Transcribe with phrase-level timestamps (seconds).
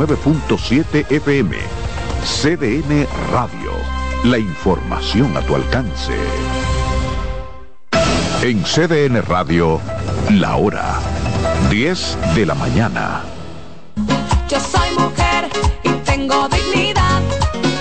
[0.00, 1.58] 9.7 FM.
[2.24, 3.70] CDN Radio.
[4.24, 6.14] La información a tu alcance.
[8.40, 9.78] En CDN Radio,
[10.30, 10.94] la hora
[11.68, 13.24] 10 de la mañana.
[14.48, 15.50] Yo soy mujer
[15.84, 17.20] y tengo dignidad.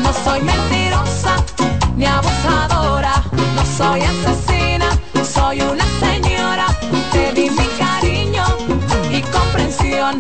[0.04, 1.38] No soy mentirosa
[1.96, 3.24] ni abusadora.
[3.56, 4.90] No soy asesina,
[5.24, 6.66] soy una señora.
[7.14, 8.44] Te di mi cariño
[9.10, 10.20] y comprensión.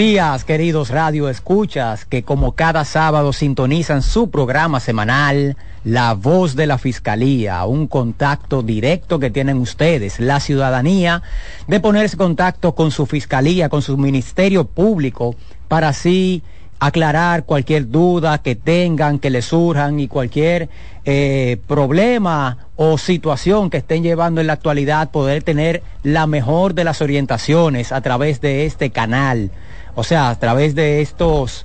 [0.00, 6.66] Días, queridos radio escuchas, que como cada sábado sintonizan su programa semanal, La Voz de
[6.66, 11.22] la Fiscalía, un contacto directo que tienen ustedes, la ciudadanía,
[11.68, 15.34] de ponerse en contacto con su fiscalía, con su ministerio público,
[15.68, 16.42] para así
[16.78, 20.70] aclarar cualquier duda que tengan, que les surjan y cualquier
[21.04, 26.84] eh, problema o situación que estén llevando en la actualidad, poder tener la mejor de
[26.84, 29.50] las orientaciones a través de este canal,
[29.94, 31.64] o sea, a través de estos,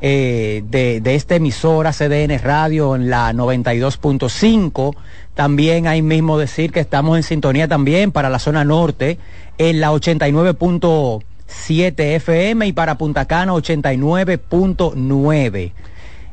[0.00, 4.96] eh, de, de esta emisora CDN Radio en la 92.5.
[5.34, 9.18] También ahí mismo decir que estamos en sintonía también para la zona norte
[9.58, 15.72] en la 89.7 FM y para Punta Cana 89.9.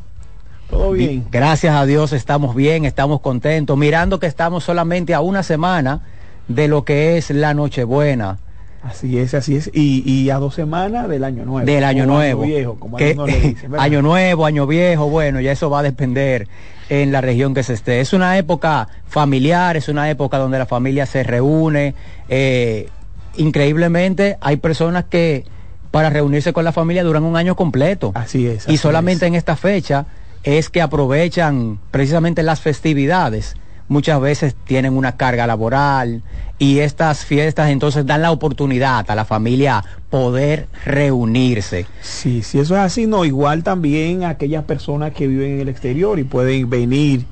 [0.72, 1.26] ¿Todo bien?
[1.30, 6.02] Gracias a Dios estamos bien, estamos contentos, mirando que estamos solamente a una semana
[6.48, 8.40] de lo que es la Nochebuena.
[8.82, 9.70] Así es, así es.
[9.74, 11.66] Y, a dos semanas del año nuevo.
[11.66, 12.44] Del año nuevo.
[12.44, 16.48] Año viejo, como le dicen, año nuevo, año viejo, bueno, ya eso va a depender
[16.90, 18.00] en la región que se esté.
[18.00, 21.96] Es una época familiar, es una época donde la familia se reúne.
[22.28, 22.90] Eh,
[23.36, 25.46] increíblemente hay personas que
[25.92, 28.14] para reunirse con la familia duran un año completo.
[28.16, 28.68] Así es.
[28.68, 30.08] y solamente en esta fecha
[30.44, 33.56] es que aprovechan precisamente las festividades
[33.92, 36.24] muchas veces tienen una carga laboral
[36.58, 41.86] y estas fiestas entonces dan la oportunidad a la familia poder reunirse.
[42.02, 46.20] Sí, si eso es así, no, igual también aquellas personas que viven en el exterior
[46.20, 47.26] y pueden venir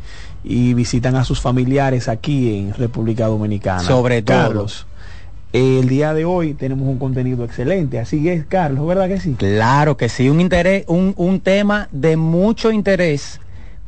[0.44, 3.80] y visitan a sus familiares aquí en República Dominicana.
[3.80, 4.38] Sobre todo.
[4.38, 4.86] Carlos,
[5.52, 9.36] el día de hoy tenemos un contenido excelente, así es, Carlos, ¿verdad que sí?
[9.38, 13.40] Claro que sí, un interés, un, un tema de mucho interés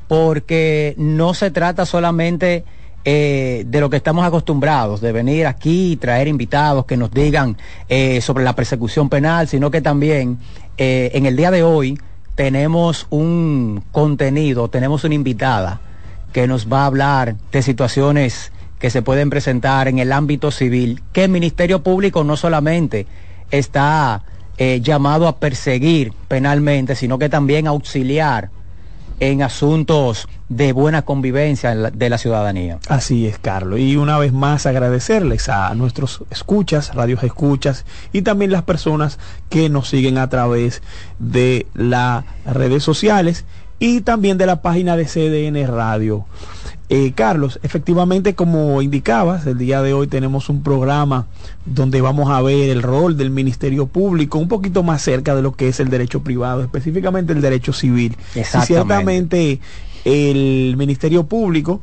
[0.07, 2.65] porque no se trata solamente
[3.03, 7.57] eh, de lo que estamos acostumbrados, de venir aquí y traer invitados que nos digan
[7.89, 10.37] eh, sobre la persecución penal, sino que también
[10.77, 11.99] eh, en el día de hoy
[12.35, 15.81] tenemos un contenido, tenemos una invitada
[16.31, 21.01] que nos va a hablar de situaciones que se pueden presentar en el ámbito civil,
[21.13, 23.07] que el Ministerio Público no solamente
[23.51, 24.23] está
[24.57, 28.51] llamado a perseguir penalmente, sino que también a auxiliar
[29.19, 32.79] en asuntos de buena convivencia de la ciudadanía.
[32.89, 33.79] Así es, Carlos.
[33.79, 39.19] Y una vez más agradecerles a nuestros escuchas, radios escuchas y también las personas
[39.49, 40.81] que nos siguen a través
[41.19, 43.45] de las redes sociales
[43.79, 46.25] y también de la página de CDN Radio.
[46.93, 51.25] Eh, Carlos, efectivamente, como indicabas, el día de hoy tenemos un programa
[51.65, 55.53] donde vamos a ver el rol del Ministerio Público un poquito más cerca de lo
[55.53, 58.17] que es el derecho privado, específicamente el derecho civil.
[58.35, 59.61] Y ciertamente
[60.03, 61.79] el Ministerio Público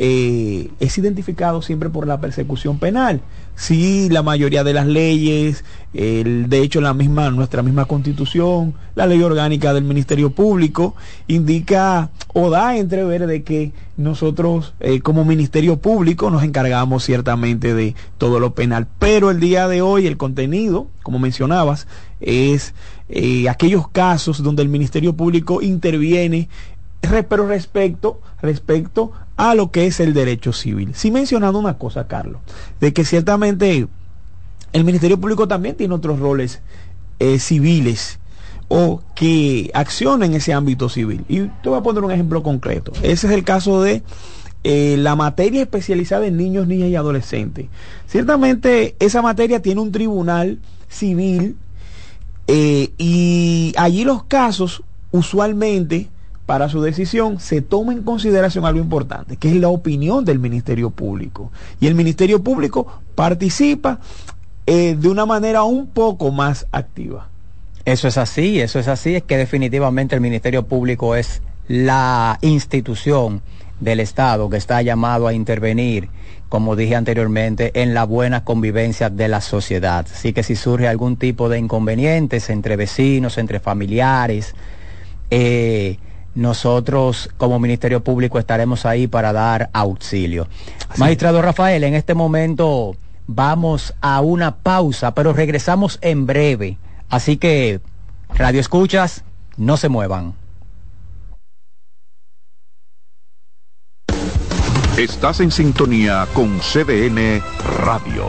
[0.00, 3.20] eh, es identificado siempre por la persecución penal.
[3.56, 9.06] Sí, la mayoría de las leyes, el, de hecho la misma, nuestra misma constitución, la
[9.06, 10.94] ley orgánica del Ministerio Público,
[11.26, 17.96] indica o da entrever de que nosotros eh, como Ministerio Público nos encargamos ciertamente de
[18.16, 18.86] todo lo penal.
[19.00, 21.88] Pero el día de hoy el contenido, como mencionabas,
[22.20, 22.74] es
[23.08, 26.48] eh, aquellos casos donde el Ministerio Público interviene
[27.00, 30.92] pero respecto, respecto a lo que es el derecho civil.
[30.94, 32.40] Sí mencionando una cosa, Carlos,
[32.80, 33.86] de que ciertamente
[34.72, 36.60] el Ministerio Público también tiene otros roles
[37.18, 38.18] eh, civiles
[38.68, 41.24] o que accionan en ese ámbito civil.
[41.28, 42.92] Y te voy a poner un ejemplo concreto.
[43.02, 44.02] Ese es el caso de
[44.64, 47.66] eh, la materia especializada en niños, niñas y adolescentes.
[48.06, 50.58] Ciertamente esa materia tiene un tribunal
[50.88, 51.56] civil
[52.46, 56.08] eh, y allí los casos usualmente
[56.48, 60.88] para su decisión se toma en consideración algo importante, que es la opinión del Ministerio
[60.88, 61.52] Público.
[61.78, 64.00] Y el Ministerio Público participa
[64.64, 67.28] eh, de una manera un poco más activa.
[67.84, 73.42] Eso es así, eso es así, es que definitivamente el Ministerio Público es la institución
[73.78, 76.08] del Estado que está llamado a intervenir,
[76.48, 80.06] como dije anteriormente, en la buena convivencia de la sociedad.
[80.10, 84.54] Así que si surge algún tipo de inconvenientes entre vecinos, entre familiares,
[85.30, 85.98] eh,
[86.38, 90.46] nosotros como Ministerio Público estaremos ahí para dar auxilio.
[90.96, 92.94] Magistrado Rafael, en este momento
[93.26, 96.78] vamos a una pausa, pero regresamos en breve.
[97.08, 97.80] Así que,
[98.34, 99.24] Radio Escuchas,
[99.56, 100.34] no se muevan.
[104.96, 107.42] Estás en sintonía con CDN
[107.84, 108.26] Radio.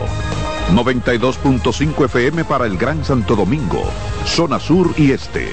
[0.72, 3.82] 92.5 FM para el Gran Santo Domingo,
[4.24, 5.52] zona sur y este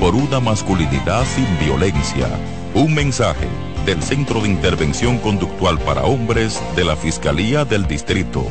[0.00, 2.28] por una masculinidad sin violencia.
[2.74, 3.46] Un mensaje
[3.84, 8.46] del Centro de Intervención Conductual para Hombres de la Fiscalía del Distrito.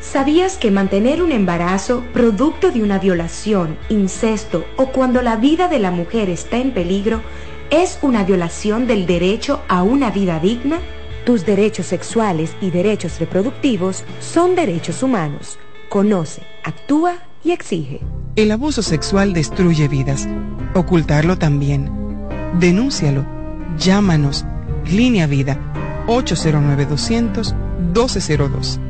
[0.00, 5.78] ¿Sabías que mantener un embarazo producto de una violación, incesto o cuando la vida de
[5.78, 7.22] la mujer está en peligro
[7.70, 10.78] es una violación del derecho a una vida digna?
[11.24, 15.58] Tus derechos sexuales y derechos reproductivos son derechos humanos.
[15.88, 17.14] Conoce, actúa
[17.44, 18.00] y exige.
[18.34, 20.26] El abuso sexual destruye vidas.
[20.74, 21.90] Ocultarlo también.
[22.58, 23.26] Denúncialo.
[23.76, 24.46] Llámanos.
[24.86, 25.58] Línea Vida
[26.06, 27.54] 809 200
[27.94, 28.80] 1202.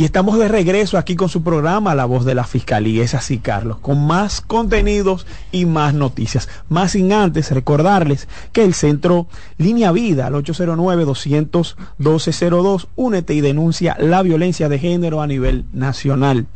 [0.00, 3.04] Y estamos de regreso aquí con su programa La Voz de la Fiscalía.
[3.04, 6.48] Es así, Carlos, con más contenidos y más noticias.
[6.70, 9.26] Más sin antes recordarles que el centro
[9.58, 16.46] Línea Vida al 809-200-1202 únete y denuncia la violencia de género a nivel nacional.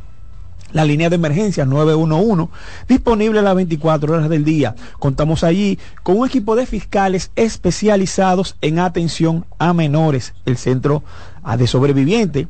[0.72, 2.50] La línea de emergencia 911,
[2.88, 4.74] disponible a las 24 horas del día.
[4.98, 10.32] Contamos allí con un equipo de fiscales especializados en atención a menores.
[10.46, 11.02] El centro
[11.58, 12.48] de sobreviviente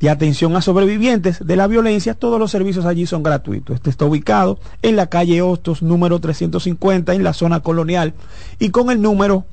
[0.00, 3.76] de atención a sobrevivientes de la violencia, todos los servicios allí son gratuitos.
[3.76, 8.14] Este está ubicado en la calle Hostos, número 350, en la zona colonial,
[8.58, 9.46] y con el número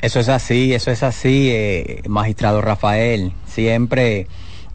[0.00, 3.32] Eso es así, eso es así, eh, magistrado Rafael.
[3.46, 4.26] Siempre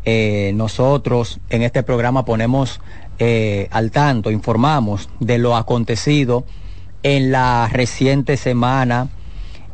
[0.10, 2.80] eh, nosotros en este programa ponemos
[3.20, 6.46] eh, al tanto, informamos de lo acontecido
[7.04, 9.10] en la reciente semana,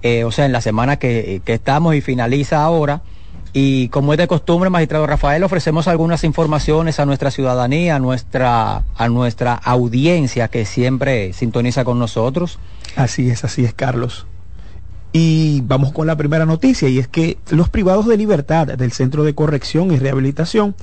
[0.02, 3.04] eh, o sea, en la semana que, que estamos y finaliza ahora.
[3.54, 8.86] Y como es de costumbre, magistrado Rafael, ofrecemos algunas informaciones a nuestra ciudadanía, a nuestra,
[8.96, 12.58] a nuestra audiencia que siempre sintoniza con nosotros.
[12.96, 14.26] Así es, así es, Carlos.
[15.16, 19.24] Y vamos con la primera noticia, y es que los privados de libertad del Centro
[19.24, 20.76] de Corrección y Rehabilitación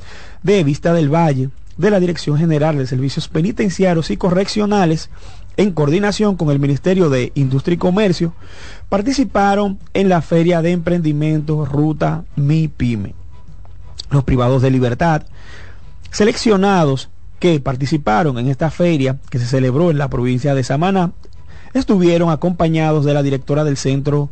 [0.44, 5.10] de Vista del Valle, de la Dirección General de Servicios Penitenciarios y Correccionales,
[5.56, 8.32] en coordinación con el Ministerio de Industria y Comercio,
[8.88, 13.14] participaron en la Feria de Emprendimiento Ruta Mi Pyme.
[14.10, 15.22] Los privados de libertad
[16.12, 17.10] seleccionados
[17.40, 21.12] que participaron en esta feria que se celebró en la provincia de Samaná
[21.74, 24.30] estuvieron acompañados de la directora del centro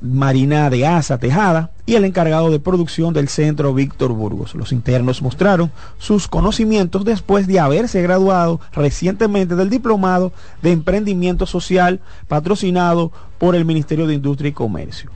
[0.00, 4.54] Marina de Asa Tejada y el encargado de producción del centro Víctor Burgos.
[4.54, 12.00] Los internos mostraron sus conocimientos después de haberse graduado recientemente del diplomado de emprendimiento social
[12.28, 15.10] patrocinado por el Ministerio de Industria y Comercio,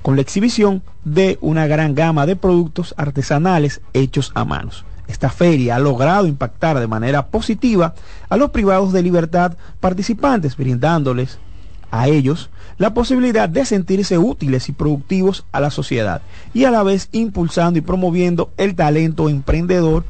[0.00, 4.84] con la exhibición de una gran gama de productos artesanales hechos a manos.
[5.10, 7.94] Esta feria ha logrado impactar de manera positiva
[8.28, 11.38] a los privados de libertad participantes, brindándoles
[11.90, 12.48] a ellos
[12.78, 16.22] la posibilidad de sentirse útiles y productivos a la sociedad
[16.54, 20.04] y a la vez impulsando y promoviendo el talento emprendedor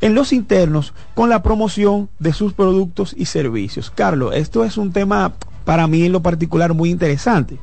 [0.00, 3.92] en los internos con la promoción de sus productos y servicios.
[3.94, 7.58] Carlos, esto es un tema para mí en lo particular muy interesante.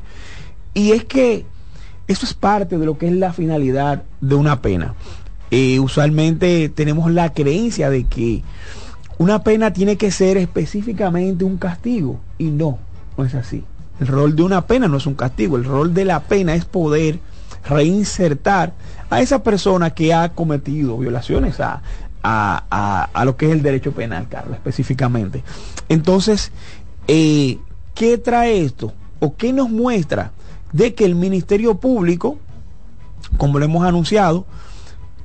[0.74, 1.46] Y es que
[2.08, 4.96] eso es parte de lo que es la finalidad de una pena.
[5.56, 8.42] Eh, usualmente tenemos la creencia de que
[9.20, 12.80] una pena tiene que ser específicamente un castigo y no,
[13.16, 13.64] no es así.
[14.00, 16.66] El rol de una pena no es un castigo, el rol de la pena es
[16.66, 17.20] poder
[17.70, 18.74] reinsertar
[19.12, 21.84] a esa persona que ha cometido violaciones a,
[22.24, 25.44] a, lo que es el derecho penal, Carlos, específicamente.
[25.88, 26.52] Entonces,
[27.08, 27.60] eh,
[27.94, 28.92] ¿qué trae esto?
[29.20, 30.32] ¿O qué nos muestra
[30.72, 32.40] de que el Ministerio Público,
[33.38, 34.48] como lo hemos anunciado,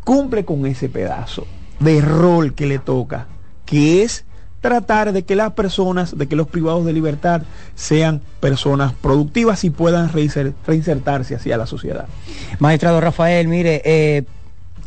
[0.09, 1.47] cumple con ese pedazo
[1.81, 3.27] de rol que le toca,
[3.67, 4.25] que es
[4.62, 7.43] tratar de que las personas, de que los privados de libertad
[7.75, 12.07] sean personas productivas y puedan reinsertarse hacia la sociedad.
[12.59, 14.25] Magistrado Rafael, mire, eh,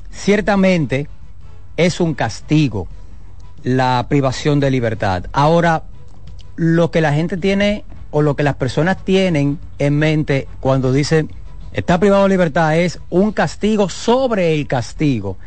[0.10, 1.08] ciertamente
[1.78, 2.88] es un castigo
[3.62, 5.26] la privación de libertad.
[5.34, 5.84] Ahora,
[6.56, 11.30] lo que la gente tiene o lo que las personas tienen en mente cuando dicen
[11.74, 15.38] está privado de libertad es un castigo sobre el castigo.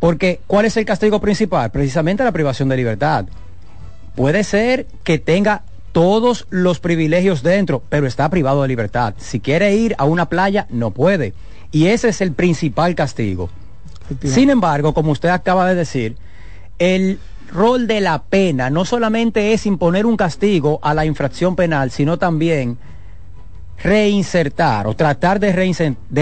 [0.00, 1.70] Porque, ¿cuál es el castigo principal?
[1.70, 3.26] Precisamente la privación de libertad.
[4.14, 9.14] Puede ser que tenga todos los privilegios dentro, pero está privado de libertad.
[9.16, 11.34] Si quiere ir a una playa, no puede.
[11.70, 13.48] Y ese es el principal castigo.
[14.22, 16.16] Sin embargo, como usted acaba de decir,
[16.78, 17.18] el
[17.50, 22.18] rol de la pena no solamente es imponer un castigo a la infracción penal, sino
[22.18, 22.78] también
[23.82, 25.52] reinsertar o tratar de,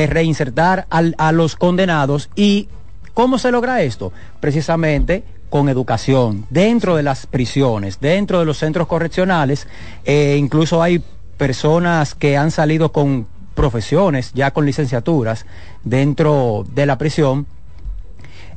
[0.06, 2.30] reinsertar, a los condenados.
[2.34, 2.68] ¿Y
[3.14, 4.12] cómo se logra esto?
[4.40, 9.66] Precisamente con educación dentro de las prisiones, dentro de los centros correccionales.
[10.04, 11.02] Eh, incluso hay
[11.36, 15.44] personas que han salido con profesiones, ya con licenciaturas,
[15.84, 17.46] dentro de la prisión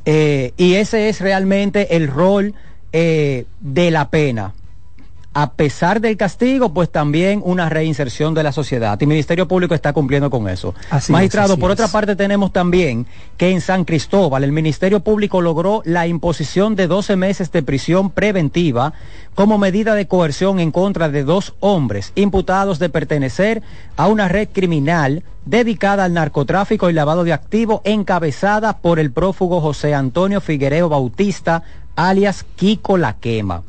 [0.06, 2.54] eh, y ese es realmente el rol
[2.92, 4.54] eh, de la pena.
[5.38, 8.98] A pesar del castigo, pues también una reinserción de la sociedad.
[8.98, 10.74] Y el Ministerio Público está cumpliendo con eso.
[11.10, 13.04] Magistrado, por otra parte tenemos también
[13.36, 18.08] que en San Cristóbal el Ministerio Público logró la imposición de 12 meses de prisión
[18.08, 18.94] preventiva
[19.34, 23.62] como medida de coerción en contra de dos hombres imputados de pertenecer
[23.98, 29.60] a una red criminal dedicada al narcotráfico y lavado de activos encabezada por el prófugo
[29.60, 31.62] José Antonio Figuereo Bautista,
[31.94, 33.64] alias Kiko La Quema.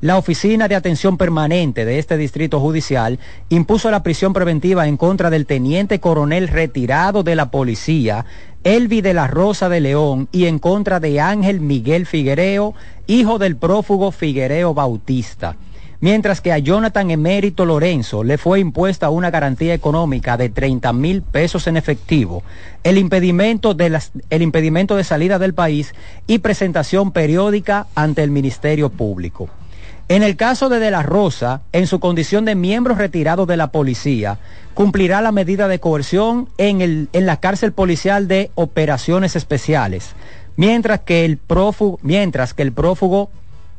[0.00, 5.28] La Oficina de Atención Permanente de este distrito judicial impuso la prisión preventiva en contra
[5.28, 8.24] del teniente coronel retirado de la policía,
[8.62, 12.74] Elvi de la Rosa de León, y en contra de Ángel Miguel Figuereo,
[13.08, 15.56] hijo del prófugo Figuereo Bautista
[16.00, 21.22] mientras que a Jonathan Emérito Lorenzo le fue impuesta una garantía económica de 30 mil
[21.22, 22.44] pesos en efectivo,
[22.84, 23.98] el impedimento, de
[24.30, 25.92] el impedimento de salida del país
[26.28, 29.48] y presentación periódica ante el Ministerio Público.
[30.08, 33.70] En el caso de De la Rosa, en su condición de miembro retirado de la
[33.72, 34.38] policía,
[34.72, 40.14] cumplirá la medida de coerción en, el, en la cárcel policial de operaciones especiales,
[40.56, 43.30] mientras que el prófugo, mientras que el prófugo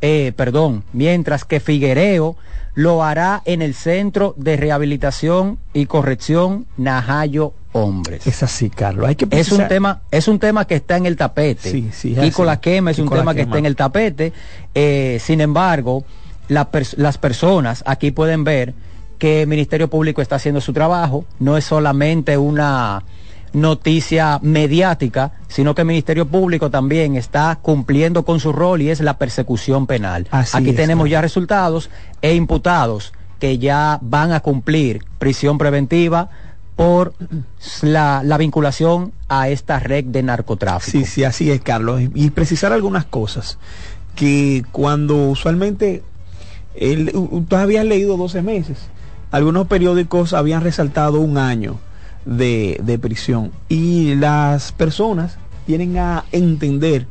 [0.02, 2.38] eh, perdón, mientras que Figuereo
[2.74, 8.26] lo hará en el Centro de Rehabilitación y Corrección Najayo Hombres.
[8.26, 9.08] Es así, Carlos.
[9.08, 11.70] Hay que es un tema, es un tema que está en el tapete.
[11.70, 14.34] Sí, sí, y con la quema es un tema que está en el tapete.
[14.74, 16.04] Eh, sin embargo,
[16.48, 18.74] las personas aquí pueden ver
[19.20, 21.26] que el Ministerio Público está haciendo su trabajo.
[21.40, 23.04] No es solamente una
[23.54, 29.00] noticia mediática, sino que el Ministerio Público también está cumpliendo con su rol y es
[29.02, 30.28] la persecución penal.
[30.32, 31.90] Aquí tenemos ya resultados
[32.22, 36.30] e imputados que ya van a cumplir prisión preventiva
[36.80, 37.14] por
[37.82, 40.98] la, vinculación a esta red de narcotráfico.
[41.00, 42.02] Sí, sí, así es, Carlos.
[42.14, 43.58] Y precisar algunas cosas,
[44.16, 46.04] que cuando usualmente,
[46.76, 47.12] el,
[47.50, 48.78] tú habías leído 12 meses,
[49.30, 51.82] algunos periódicos habían resaltado un año
[52.24, 53.52] de, prisión.
[53.68, 57.08] Y las personas tienen a entender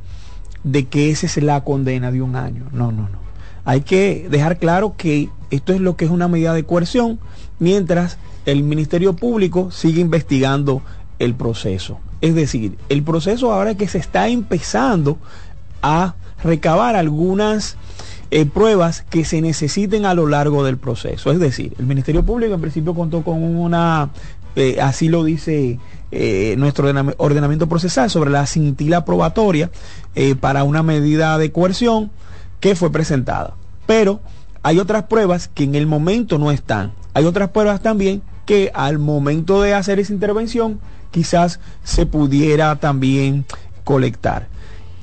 [0.64, 2.64] de que esa es la condena de un año.
[2.72, 3.18] No, no, no.
[3.66, 7.20] Hay que dejar claro que esto es lo que es una medida de coerción,
[7.58, 8.16] mientras
[8.48, 10.80] el Ministerio Público sigue investigando
[11.18, 11.98] el proceso.
[12.22, 15.18] Es decir, el proceso ahora que se está empezando
[15.82, 17.76] a recabar algunas
[18.30, 21.30] eh, pruebas que se necesiten a lo largo del proceso.
[21.30, 24.08] Es decir, el Ministerio Público en principio contó con una
[24.56, 25.78] eh, así lo dice
[26.10, 29.70] eh, nuestro ordenamiento procesal sobre la cintila probatoria
[30.40, 32.10] para una medida de coerción
[32.60, 33.54] que fue presentada.
[33.86, 34.20] Pero
[34.62, 36.92] hay otras pruebas que en el momento no están.
[37.12, 40.80] Hay otras pruebas también que al momento de hacer esa intervención
[41.10, 43.44] quizás se pudiera también
[43.84, 44.48] colectar.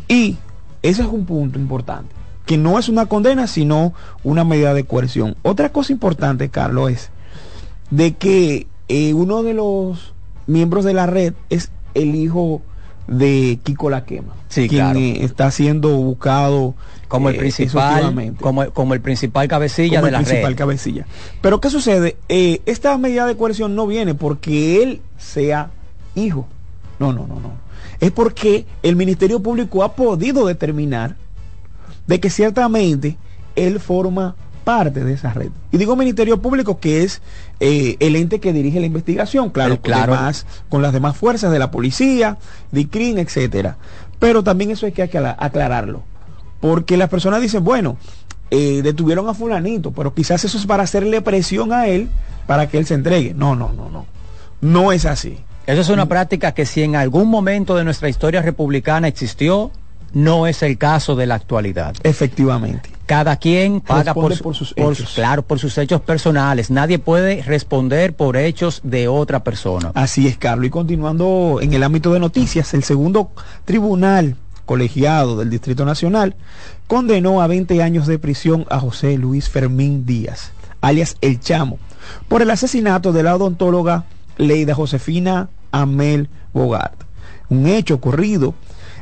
[0.08, 0.38] Y
[0.82, 2.16] ese es un punto importante,
[2.48, 5.36] que no es una condena, sino una medida de coerción.
[5.44, 7.12] Otra cosa importante, Carlos, es
[7.92, 10.16] de que eh, uno de los
[10.48, 12.64] miembros de la red es el hijo
[13.08, 15.00] de Kiko La Quema, Sí, quien claro.
[15.00, 16.74] eh, está siendo buscado
[17.08, 20.52] como el eh, principal exhaustivamente como, como el principal cabecilla como de el la principal
[20.52, 20.58] red.
[20.58, 21.06] cabecilla.
[21.42, 22.18] Pero ¿qué sucede?
[22.30, 25.70] Eh, esta medida de coerción no viene porque él sea
[26.16, 26.48] hijo.
[27.00, 27.52] No, no, no, no.
[28.00, 31.16] Es porque el Ministerio Público ha podido determinar
[32.08, 33.18] de que ciertamente
[33.56, 34.36] él forma
[34.66, 35.52] parte de esa red.
[35.72, 37.22] Y digo Ministerio Público que es
[37.62, 40.08] eh, el ente que dirige la investigación, claro, El- claro.
[40.12, 42.38] Con, demás- con las demás fuerzas de la policía,
[42.72, 43.78] de CRIN, etcétera.
[44.20, 46.04] Pero también eso hay que acla- aclararlo.
[46.60, 47.96] Porque las personas dicen, bueno,
[48.52, 52.10] eh, detuvieron a fulanito, pero quizás eso es para hacerle presión a él
[52.48, 53.34] para que él se entregue.
[53.34, 54.06] No, no, no, no.
[54.62, 55.38] No es así.
[55.68, 59.72] Eso es una práctica que si en algún momento de nuestra historia republicana existió,
[60.16, 61.94] no es el caso de la actualidad.
[62.02, 62.90] Efectivamente.
[63.06, 65.12] Cada quien paga por, sus por- hechos.
[65.14, 66.72] claro, por sus hechos personales.
[66.72, 69.92] Nadie puede responder por hechos de otra persona.
[69.94, 70.66] Así es, Carlos.
[70.66, 73.30] Y continuando en el ámbito de noticias, el segundo
[73.66, 76.36] tribunal colegiado del Distrito Nacional
[76.88, 80.52] condenó a 20 años de prisión a José Luis Fermín Díaz,
[80.82, 81.78] alias El Chamo,
[82.28, 84.06] por el asesinato de la odontóloga
[84.38, 87.04] Leida Josefina Amel Bogart.
[87.50, 88.56] Un hecho ocurrido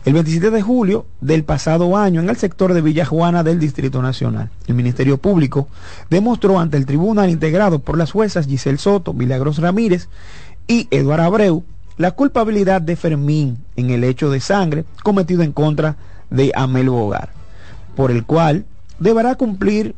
[0.06, 4.02] el 27 de julio del pasado año en el sector de Villa Juana del Distrito
[4.02, 4.50] Nacional.
[4.68, 5.68] El Ministerio Público
[6.10, 10.10] demostró ante el tribunal integrado por las juezas Giselle Soto, Milagros Ramírez
[10.68, 11.64] y Eduardo Abreu
[11.98, 15.96] la culpabilidad de Fermín en el hecho de sangre cometido en contra
[16.30, 17.32] de Amel Bogart,
[17.96, 18.66] por el cual
[19.00, 19.96] deberá cumplir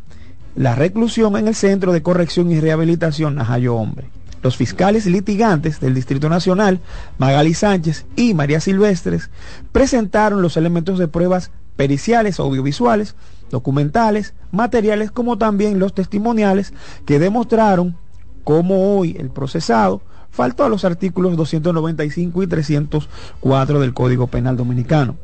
[0.55, 4.07] la reclusión en el Centro de Corrección y Rehabilitación Najayo Hombre.
[4.45, 6.79] Los fiscales litigantes del Distrito Nacional,
[7.17, 9.31] Magali Sánchez y María Silvestres,
[9.71, 13.15] presentaron los elementos de pruebas periciales, audiovisuales,
[13.49, 16.73] documentales, materiales, como también los testimoniales
[17.07, 17.97] que demostraron
[18.43, 25.15] cómo hoy el procesado faltó a los artículos 295 y 304 del Código Penal Dominicano.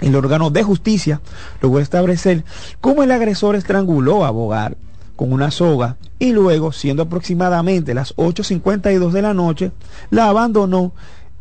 [0.00, 1.20] El órgano de justicia
[1.62, 2.44] logró establecer
[2.80, 4.76] cómo el agresor estranguló a Bogart
[5.20, 9.70] con una soga y luego, siendo aproximadamente las 8.52 de la noche,
[10.08, 10.94] la abandonó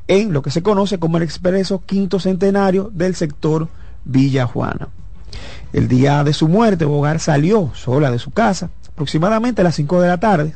[0.09, 3.69] en lo que se conoce como el expreso quinto centenario del sector
[4.03, 4.89] Villa Juana.
[5.71, 10.01] El día de su muerte, Bogart salió sola de su casa, aproximadamente a las 5
[10.01, 10.55] de la tarde,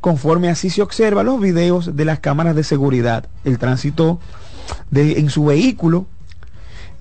[0.00, 3.28] conforme así se observa los videos de las cámaras de seguridad.
[3.44, 4.20] El tránsito
[4.90, 6.06] de, en su vehículo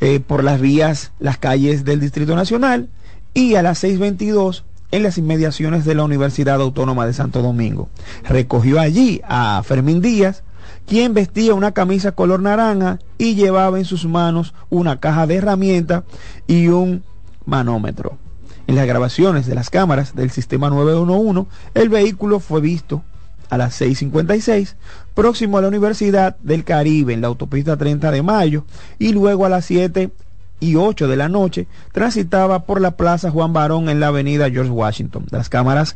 [0.01, 2.89] eh, por las vías, las calles del Distrito Nacional
[3.33, 7.89] y a las 6.22 en las inmediaciones de la Universidad Autónoma de Santo Domingo.
[8.25, 10.43] Recogió allí a Fermín Díaz,
[10.85, 16.03] quien vestía una camisa color naranja y llevaba en sus manos una caja de herramientas
[16.45, 17.03] y un
[17.43, 18.19] manómetro.
[18.67, 23.01] En las grabaciones de las cámaras del sistema 911, el vehículo fue visto
[23.49, 24.75] a las 6.56,
[25.15, 28.63] próximo a la Universidad del Caribe, en la autopista 30 de Mayo,
[28.99, 30.11] y luego a las 7
[30.59, 34.71] y 8 de la noche transitaba por la Plaza Juan Barón en la avenida George
[34.71, 35.25] Washington.
[35.29, 35.95] Las cámaras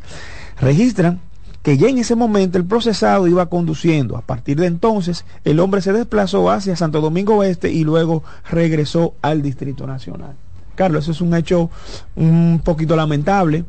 [0.60, 1.20] registran
[1.62, 4.16] que ya en ese momento el procesado iba conduciendo.
[4.16, 9.14] A partir de entonces, el hombre se desplazó hacia Santo Domingo Oeste y luego regresó
[9.22, 10.34] al Distrito Nacional.
[10.74, 11.70] Carlos, eso es un hecho
[12.14, 13.64] un poquito lamentable.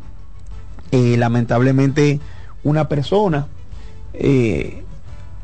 [0.91, 2.19] Eh, lamentablemente,
[2.63, 3.47] una persona
[4.13, 4.84] eh,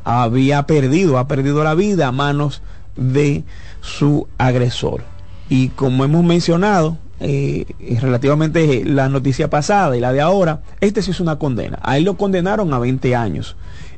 [0.03, 2.62] había perdido, ha perdido la vida a manos
[2.95, 3.43] de
[3.81, 5.03] su agresor.
[5.49, 7.65] Y como hemos mencionado, eh,
[8.01, 11.79] relativamente la noticia pasada y la de ahora, este sí es una condena.
[11.81, 13.55] A él lo condenaron a 20 años.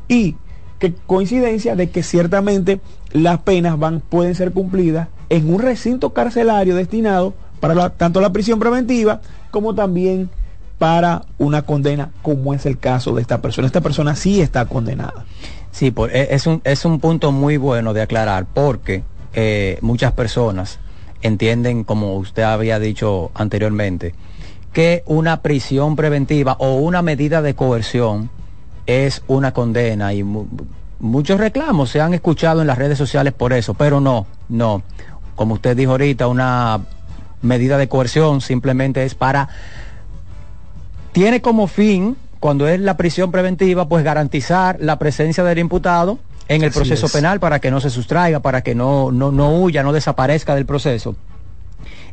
[0.07, 0.35] Y
[0.79, 2.79] que coincidencia de que ciertamente
[3.11, 8.59] las penas van, pueden ser cumplidas en un recinto carcelario destinado para tanto la prisión
[8.59, 10.29] preventiva como también
[10.77, 13.65] para una condena, como es el caso de esta persona.
[13.65, 15.25] Esta persona sí está condenada.
[15.71, 20.11] Sí, por- e- es, un, es un punto muy bueno de aclarar porque eh, muchas
[20.11, 20.79] personas
[21.21, 24.13] entienden, como usted había dicho anteriormente,
[24.73, 28.29] que una prisión preventiva o una medida de coerción
[28.85, 30.45] es una condena y mu-
[30.99, 34.83] muchos reclamos se han escuchado en las redes sociales por eso, pero no, no.
[35.35, 36.81] Como usted dijo ahorita, una
[37.41, 39.49] medida de coerción simplemente es para
[41.11, 46.61] tiene como fin, cuando es la prisión preventiva, pues garantizar la presencia del imputado en
[46.63, 47.11] el Así proceso es.
[47.11, 50.65] penal para que no se sustraiga, para que no, no, no huya, no desaparezca del
[50.65, 51.15] proceso.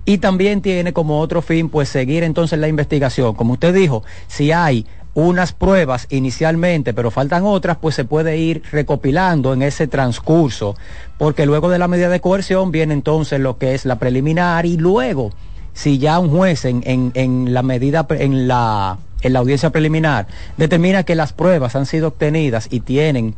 [0.05, 3.35] Y también tiene como otro fin, pues seguir entonces la investigación.
[3.35, 8.63] Como usted dijo, si hay unas pruebas inicialmente, pero faltan otras, pues se puede ir
[8.71, 10.77] recopilando en ese transcurso,
[11.19, 14.77] porque luego de la medida de coerción viene entonces lo que es la preliminar y
[14.77, 15.31] luego,
[15.73, 20.27] si ya un juez en, en, en la medida, en la, en la audiencia preliminar
[20.57, 23.37] determina que las pruebas han sido obtenidas y tienen,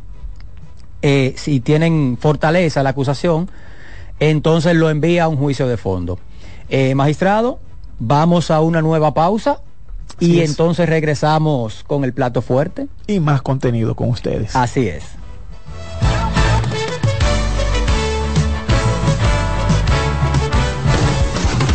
[1.01, 3.49] eh, si tienen fortaleza la acusación,
[4.19, 6.19] entonces lo envía a un juicio de fondo.
[6.69, 7.59] Eh, magistrado,
[7.99, 9.61] vamos a una nueva pausa
[10.19, 10.49] y es.
[10.49, 12.87] entonces regresamos con el plato fuerte.
[13.07, 14.55] Y más contenido con ustedes.
[14.55, 15.03] Así es.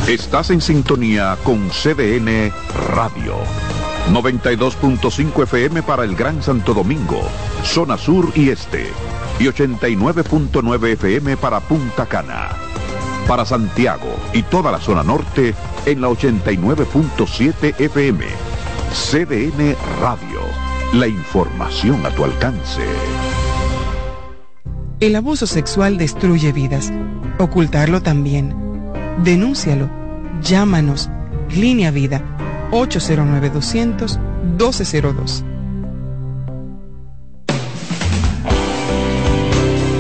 [0.08, 2.52] Estás en sintonía con CDN
[2.92, 3.36] Radio.
[4.10, 7.22] 92.5 FM para el Gran Santo Domingo,
[7.62, 8.90] zona sur y este.
[9.38, 12.50] Y 89.9 FM para Punta Cana.
[13.28, 15.54] Para Santiago y toda la zona norte
[15.86, 18.26] en la 89.7 FM.
[18.92, 20.40] CDN Radio.
[20.92, 22.82] La información a tu alcance.
[25.00, 26.92] El abuso sexual destruye vidas.
[27.38, 28.54] Ocultarlo también.
[29.24, 29.88] Denúncialo.
[30.42, 31.08] Llámanos.
[31.54, 32.22] Línea Vida
[32.72, 35.44] 809-200-1202.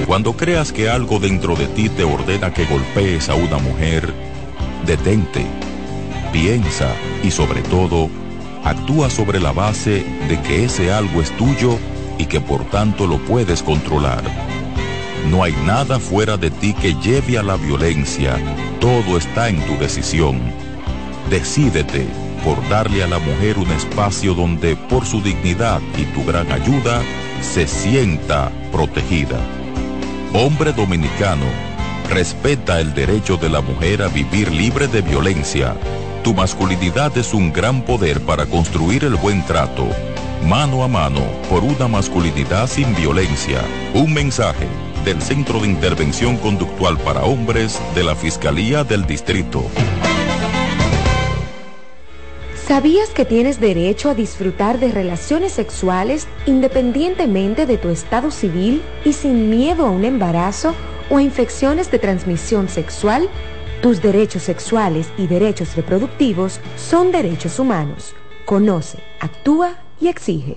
[0.06, 4.12] Cuando creas que algo dentro de ti te ordena que golpees a una mujer,
[4.86, 5.44] detente,
[6.32, 8.08] piensa y sobre todo,
[8.64, 11.78] actúa sobre la base de que ese algo es tuyo
[12.18, 14.24] y que por tanto lo puedes controlar.
[15.30, 18.38] No hay nada fuera de ti que lleve a la violencia,
[18.80, 20.40] todo está en tu decisión.
[21.30, 22.06] Decídete
[22.44, 27.02] por darle a la mujer un espacio donde por su dignidad y tu gran ayuda
[27.40, 29.38] se sienta protegida.
[30.32, 31.44] Hombre dominicano,
[32.08, 35.74] respeta el derecho de la mujer a vivir libre de violencia.
[36.24, 39.88] Tu masculinidad es un gran poder para construir el buen trato.
[40.46, 43.60] Mano a mano por una masculinidad sin violencia.
[43.94, 44.66] Un mensaje
[45.04, 49.64] del Centro de Intervención Conductual para Hombres de la Fiscalía del Distrito.
[52.72, 59.12] ¿Sabías que tienes derecho a disfrutar de relaciones sexuales independientemente de tu estado civil y
[59.12, 60.74] sin miedo a un embarazo
[61.10, 63.28] o infecciones de transmisión sexual?
[63.82, 68.14] Tus derechos sexuales y derechos reproductivos son derechos humanos.
[68.46, 70.56] Conoce, actúa y exige.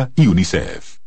[0.15, 0.99] y UNICEF.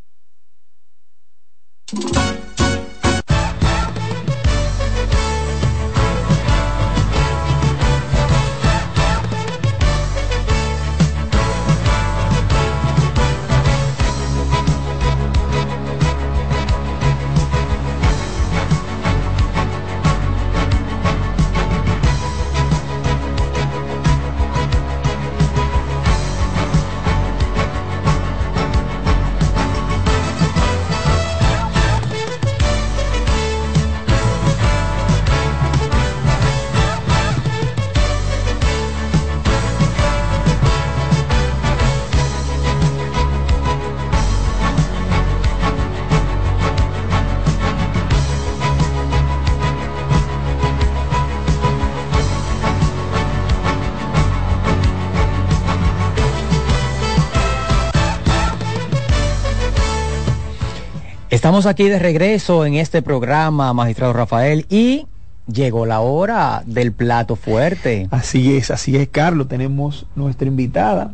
[61.45, 65.07] Estamos aquí de regreso en este programa, magistrado Rafael, y
[65.47, 68.09] llegó la hora del plato fuerte.
[68.11, 69.47] Así es, así es, Carlos.
[69.47, 71.13] Tenemos nuestra invitada,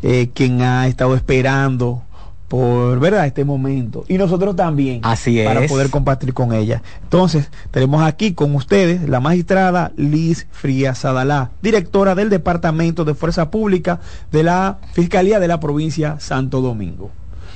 [0.00, 2.04] eh, quien ha estado esperando
[2.46, 5.72] por verdad este momento y nosotros también Así para es.
[5.72, 6.80] poder compartir con ella.
[7.02, 13.50] Entonces, tenemos aquí con ustedes la magistrada Liz Frías Adalá, directora del Departamento de Fuerza
[13.50, 13.98] Pública
[14.30, 17.10] de la Fiscalía de la Provincia Santo Domingo.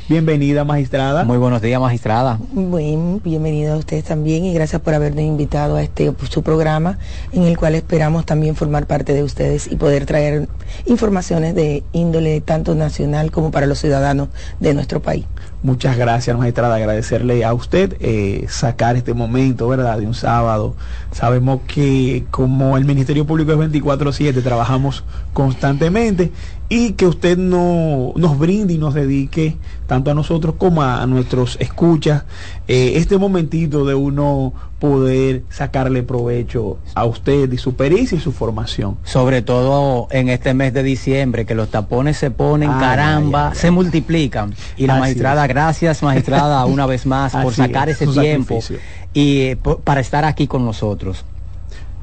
[0.08, 1.24] Bienvenida, magistrada.
[1.24, 2.38] Muy buenos días, magistrada.
[2.52, 6.98] Bueno, bienvenido a ustedes también y gracias por habernos invitado a este su programa
[7.30, 10.48] en el cual esperamos también formar parte de ustedes y poder traer
[10.86, 14.28] informaciones de índole tanto nacional como para los ciudadanos
[14.60, 15.26] de nuestro país.
[15.62, 16.76] Muchas gracias, magistrada.
[16.76, 19.98] Agradecerle a usted eh, sacar este momento, ¿verdad?
[19.98, 20.74] De un sábado.
[21.12, 26.30] Sabemos que como el Ministerio Público es 24/7, trabajamos constantemente
[26.70, 31.56] y que usted no, nos brinde y nos dedique, tanto a nosotros como a, nuestros
[31.60, 32.24] escuchas,
[32.66, 38.32] eh, este momentito de uno poder sacarle provecho a usted y su pericia y su
[38.32, 38.98] formación.
[39.02, 44.54] Sobre todo en este mes de diciembre, que los tapones se ponen, caramba, se multiplican.
[44.76, 45.48] Y la Así magistrada, es.
[45.48, 48.78] gracias magistrada una vez más por sacar es, ese tiempo sacrificio.
[49.14, 51.24] y eh, por- para estar aquí con nosotros.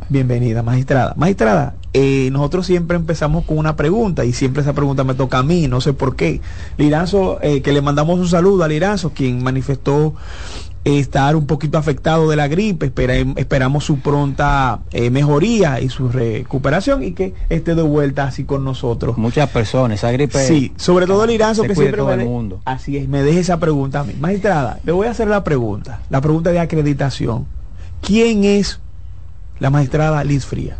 [0.07, 1.13] Bienvenida, magistrada.
[1.17, 5.43] Magistrada, eh, nosotros siempre empezamos con una pregunta y siempre esa pregunta me toca a
[5.43, 6.41] mí, no sé por qué.
[6.77, 10.13] Liranzo, eh, que le mandamos un saludo a Liranzo, quien manifestó
[10.83, 12.85] eh, estar un poquito afectado de la gripe.
[12.85, 18.43] Espera- esperamos su pronta eh, mejoría y su recuperación y que esté de vuelta así
[18.43, 19.17] con nosotros.
[19.17, 20.37] Muchas personas, esa gripe.
[20.45, 22.61] Sí, sobre todo Liranzo, se que siempre todo me el de- mundo.
[22.65, 24.13] Así es, me deje esa pregunta a mí.
[24.19, 27.47] Magistrada, le voy a hacer la pregunta, la pregunta de acreditación.
[28.01, 28.79] ¿Quién es
[29.59, 30.77] la magistrada Liz Fría?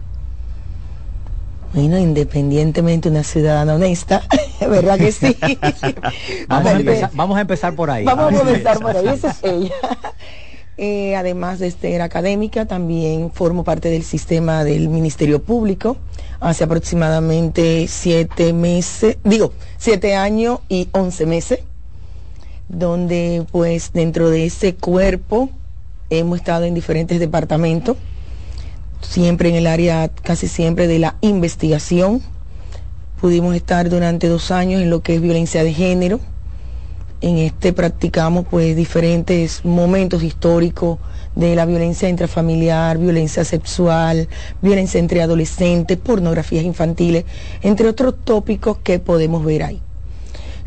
[1.74, 4.24] Bueno, independientemente una ciudadana honesta,
[4.62, 5.38] ¿verdad que sí?
[6.48, 8.06] Vamos, a Bueno, empezar, vamos a empezar por ahí.
[8.06, 9.74] Vamos a comenzar por ahí, esa es ella.
[10.78, 15.98] Eh, además de ser académica, también formo parte del sistema del Ministerio Público
[16.42, 21.60] hace aproximadamente siete meses, digo, siete años y once meses,
[22.68, 25.50] donde pues dentro de ese cuerpo
[26.10, 27.98] hemos estado en diferentes departamentos,
[29.02, 32.22] siempre en el área, casi siempre de la investigación.
[33.20, 36.20] Pudimos estar durante dos años en lo que es violencia de género,
[37.22, 41.00] en este practicamos pues diferentes momentos históricos
[41.36, 44.28] de la violencia intrafamiliar, violencia sexual,
[44.62, 47.26] violencia entre adolescentes, pornografías infantiles,
[47.62, 49.82] entre otros tópicos que podemos ver ahí.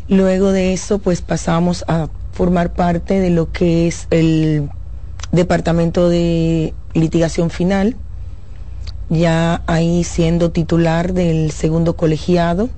[0.07, 4.69] Luego de eso pues pasamos a formar parte de lo que es el
[5.31, 7.95] departamento de litigación final,
[9.09, 12.69] ya ahí siendo titular del segundo colegiado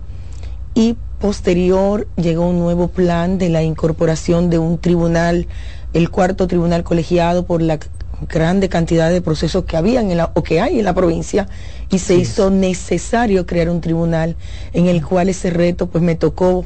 [0.73, 5.47] y posterior llegó un nuevo plan de la incorporación de un tribunal,
[5.93, 7.79] el cuarto tribunal colegiado por la
[8.27, 11.47] grande cantidad de procesos que había en la, o que hay en la provincia
[11.89, 14.35] y se hizo necesario crear un tribunal
[14.73, 16.65] en el cual ese reto pues me tocó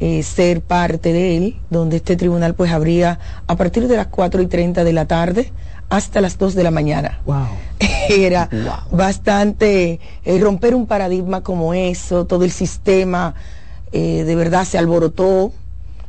[0.00, 4.42] eh, ser parte de él, donde este tribunal pues habría a partir de las 4
[4.42, 5.52] y 30 de la tarde
[5.88, 7.20] hasta las 2 de la mañana.
[7.26, 7.46] Wow.
[8.08, 8.48] Era
[8.90, 13.34] bastante eh, romper un paradigma como eso, todo el sistema
[13.96, 15.52] eh, de verdad se alborotó,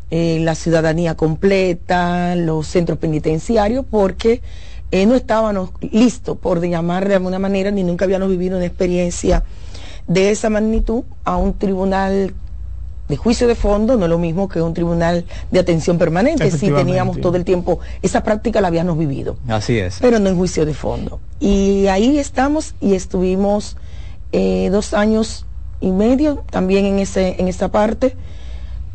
[0.09, 4.41] eh, la ciudadanía completa, los centros penitenciarios, porque
[4.89, 9.43] eh, no estábamos listos, por llamar de alguna manera, ni nunca habíamos vivido una experiencia
[10.07, 12.33] de esa magnitud a un tribunal
[13.07, 16.71] de juicio de fondo, no es lo mismo que un tribunal de atención permanente, si
[16.71, 19.99] teníamos todo el tiempo, esa práctica la habíamos vivido Así es.
[20.01, 21.19] pero no en juicio de fondo.
[21.39, 23.77] Y ahí estamos y estuvimos
[24.31, 25.45] eh, dos años
[25.81, 28.15] y medio también en, ese, en esa parte.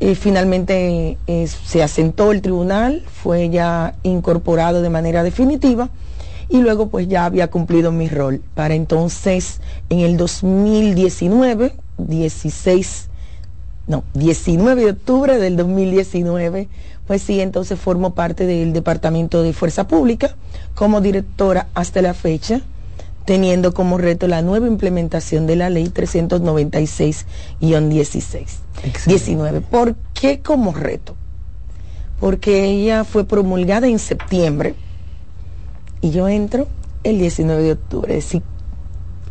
[0.00, 5.90] Eh, finalmente eh, se asentó el tribunal, fue ya incorporado de manera definitiva
[6.48, 8.42] y luego pues ya había cumplido mi rol.
[8.54, 13.09] Para entonces, en el 2019, 16
[13.90, 16.68] no, 19 de octubre del 2019,
[17.08, 20.36] pues sí, entonces formo parte del Departamento de Fuerza Pública
[20.76, 22.60] como directora hasta la fecha,
[23.24, 28.46] teniendo como reto la nueva implementación de la ley 396-16.
[29.06, 29.60] 19.
[29.60, 31.16] ¿Por qué como reto?
[32.20, 34.76] Porque ella fue promulgada en septiembre
[36.00, 36.68] y yo entro
[37.02, 38.42] el 19 de octubre, es decir,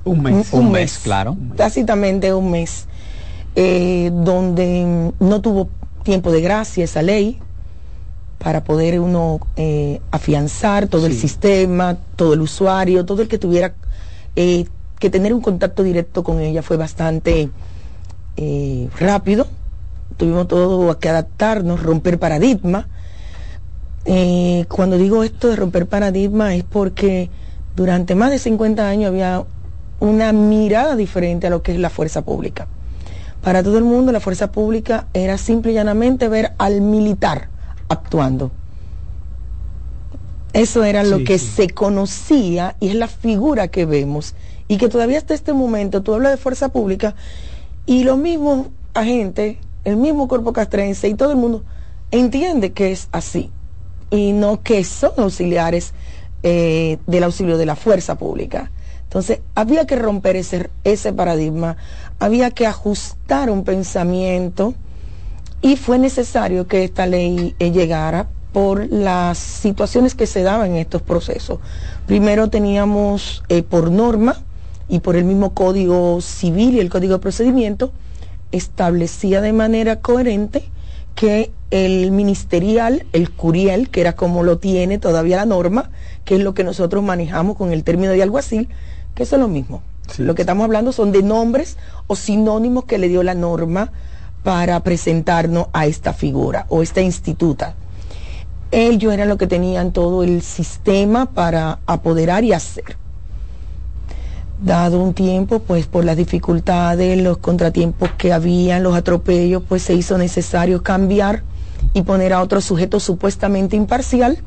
[0.04, 0.52] Un mes.
[0.52, 1.38] Un mes, claro.
[1.56, 2.90] Tácitamente un mes,
[3.62, 5.68] eh, donde no tuvo
[6.04, 7.40] tiempo de gracia esa ley
[8.38, 13.74] para poder uno eh, afianzar todo el sistema, todo el usuario, todo el que tuviera
[14.38, 14.66] eh,
[14.98, 17.50] que tener un contacto directo con ella fue bastante
[18.98, 19.46] rápido.
[20.16, 22.88] Tuvimos todo que adaptarnos, romper paradigma.
[24.70, 27.30] Cuando digo esto de romper paradigma es porque
[27.76, 29.44] durante más de 50 años había
[30.00, 32.70] una mirada diferente a lo que es la fuerza pública.
[33.50, 37.50] Para todo el mundo la fuerza pública era simple y llanamente ver al militar
[37.88, 38.52] actuando.
[40.54, 41.48] Eso era lo que sí.
[41.48, 44.36] se conocía y es la figura que vemos.
[44.68, 47.16] Y que todavía hasta este momento tú hablas de fuerza pública
[47.88, 51.64] y los mismos agentes, el mismo cuerpo castrense y todo el mundo
[52.12, 53.50] entiende que es así
[54.12, 55.96] y no que son auxiliares
[56.44, 58.70] eh, del auxilio de la fuerza pública.
[59.10, 61.78] Entonces, había que romper ese, ese paradigma,
[62.20, 64.76] había que ajustar un pensamiento
[65.62, 70.78] Y fue necesario que esta ley eh, llegara por las situaciones que se daban en
[70.78, 71.60] estos procesos.
[72.08, 74.38] Primero teníamos eh, por norma
[74.88, 77.92] y por el mismo Código Civil y el Código de Procedimiento,
[78.52, 80.64] establecía de manera coherente
[81.14, 85.92] que el ministerial, el curiel, que era como lo tiene todavía la norma,
[86.26, 88.70] que es lo que nosotros manejamos con el término de alguacil,
[89.14, 89.84] que es lo mismo.
[90.18, 93.92] Lo que estamos hablando son de nombres o sinónimos que le dio la norma
[94.44, 97.76] para presentarnos a esta figura o esta instituta.
[98.72, 102.98] Ellos eran lo que tenían todo el sistema para apoderar y hacer.
[104.64, 109.94] Dado un tiempo, pues por las dificultades, los contratiempos que habían, los atropellos, pues se
[109.94, 111.44] hizo necesario cambiar
[111.94, 114.40] y poner a otro sujeto supuestamente imparcial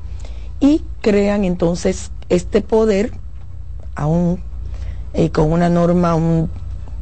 [0.60, 3.12] y crean entonces este poder,
[3.94, 4.40] aún
[5.14, 6.16] eh, con una norma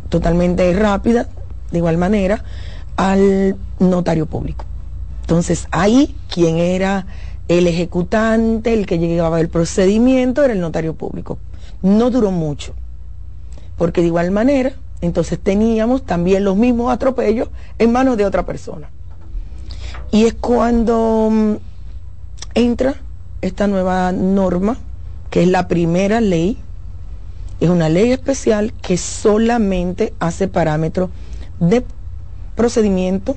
[0.08, 1.28] totalmente rápida,
[1.70, 2.42] de igual manera,
[2.96, 4.64] al notario público.
[5.22, 7.06] Entonces ahí quien era
[7.48, 11.38] el ejecutante, el que llevaba el procedimiento, era el notario público.
[11.82, 12.74] No duró mucho,
[13.76, 17.48] porque de igual manera, entonces teníamos también los mismos atropellos
[17.78, 18.90] en manos de otra persona.
[20.12, 21.54] Y es cuando mm,
[22.54, 22.94] entra
[23.40, 24.76] esta nueva norma,
[25.30, 26.58] que es la primera ley,
[27.60, 31.10] es una ley especial que solamente hace parámetros
[31.60, 31.84] de
[32.56, 33.36] procedimiento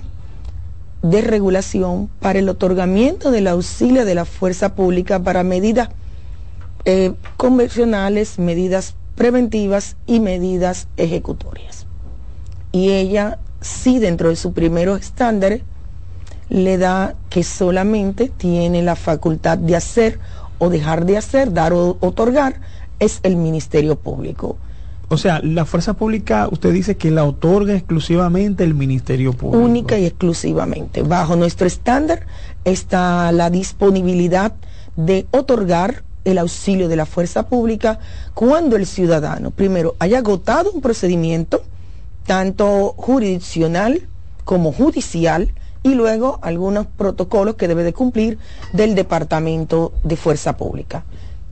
[1.01, 5.89] de regulación para el otorgamiento del auxilio de la fuerza pública para medidas
[6.85, 11.85] eh, convencionales, medidas preventivas y medidas ejecutorias.
[12.71, 15.61] Y ella sí dentro de sus primeros estándares
[16.49, 20.19] le da que solamente tiene la facultad de hacer
[20.59, 22.61] o dejar de hacer, dar o otorgar,
[23.03, 24.57] es el Ministerio Público.
[25.09, 29.63] O sea, la fuerza pública, usted dice que la otorga exclusivamente el Ministerio Público.
[29.63, 31.03] Única y exclusivamente.
[31.03, 32.25] Bajo nuestro estándar
[32.63, 34.53] está la disponibilidad
[34.95, 37.99] de otorgar el auxilio de la fuerza pública
[38.33, 41.61] cuando el ciudadano, primero, haya agotado un procedimiento,
[42.25, 44.07] tanto jurisdiccional
[44.45, 48.39] como judicial, y luego algunos protocolos que debe de cumplir
[48.71, 51.03] del Departamento de Fuerza Pública,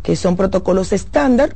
[0.03, 1.55] que son protocolos estándar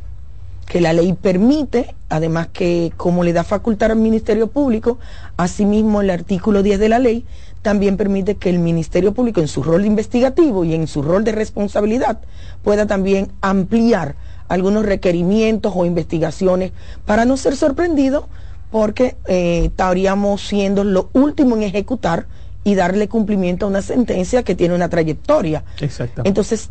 [0.67, 4.97] que la ley permite, además que como le da facultad al Ministerio Público,
[5.37, 7.25] asimismo el artículo 10 de la ley
[7.61, 11.31] también permite que el Ministerio Público en su rol investigativo y en su rol de
[11.31, 12.19] responsabilidad
[12.63, 14.15] pueda también ampliar
[14.47, 16.71] algunos requerimientos o investigaciones
[17.05, 18.27] para no ser sorprendido
[18.71, 22.27] porque eh, estaríamos siendo lo último en ejecutar
[22.63, 25.63] y darle cumplimiento a una sentencia que tiene una trayectoria.
[25.79, 26.27] Exactamente.
[26.27, 26.69] Entonces,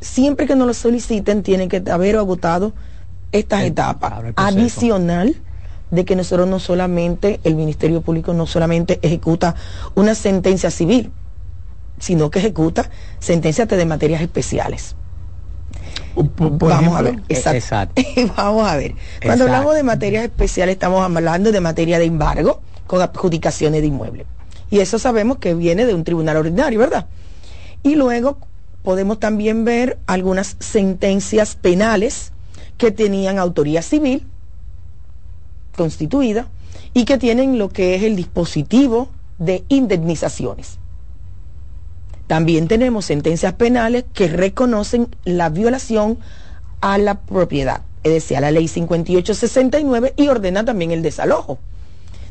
[0.00, 2.72] siempre que nos lo soliciten, tienen que haber agotado
[3.32, 4.12] estas etapas.
[4.36, 5.36] Adicional
[5.90, 9.54] de que nosotros no solamente, el Ministerio Público no solamente ejecuta
[9.94, 11.12] una sentencia civil,
[11.98, 14.96] sino que ejecuta sentencias de materias especiales.
[16.16, 18.02] Vamos a ver, exacto.
[18.36, 18.94] Vamos a ver.
[19.22, 24.26] Cuando hablamos de materias especiales, estamos hablando de materia de embargo con adjudicaciones de inmuebles.
[24.70, 27.06] Y eso sabemos que viene de un tribunal ordinario, ¿verdad?
[27.82, 28.38] Y luego
[28.86, 32.30] podemos también ver algunas sentencias penales
[32.78, 34.24] que tenían autoría civil
[35.76, 36.46] constituida
[36.94, 39.08] y que tienen lo que es el dispositivo
[39.38, 40.78] de indemnizaciones.
[42.28, 46.20] También tenemos sentencias penales que reconocen la violación
[46.80, 51.58] a la propiedad, es decir, a la ley 5869 y ordena también el desalojo.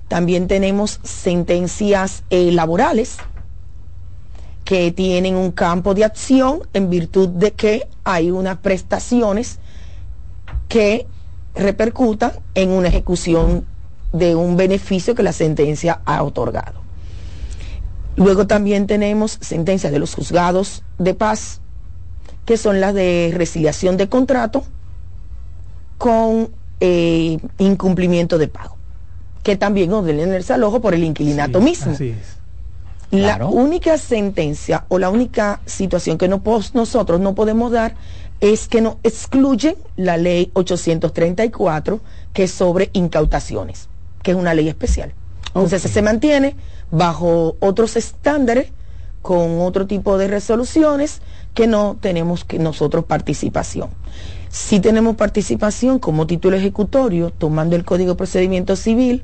[0.08, 3.18] También tenemos sentencias eh, laborales
[4.66, 9.60] que tienen un campo de acción en virtud de que hay unas prestaciones
[10.68, 11.06] que
[11.54, 13.66] repercutan en una ejecución
[14.12, 16.82] de un beneficio que la sentencia ha otorgado.
[18.16, 21.62] Luego también tenemos sentencias de los juzgados de paz,
[22.46, 24.64] que son las de resiliación de contrato
[26.00, 26.50] con
[26.80, 28.78] eh, incumplimiento de pago,
[29.44, 31.92] que también ordenan el desalojo por el inquilinato mismo.
[31.92, 32.35] Así es.
[33.22, 36.42] La única sentencia o la única situación que no,
[36.74, 37.96] nosotros no podemos dar
[38.42, 42.00] es que no excluye la ley 834,
[42.34, 43.88] que es sobre incautaciones,
[44.24, 45.14] que es una ley especial.
[45.48, 46.56] Entonces se mantiene
[46.92, 48.72] bajo otros estándares,
[49.22, 51.22] con otro tipo de resoluciones,
[51.56, 53.90] que no tenemos que nosotros participación.
[54.50, 59.24] Si tenemos participación como título ejecutorio, tomando el Código de Procedimiento Civil,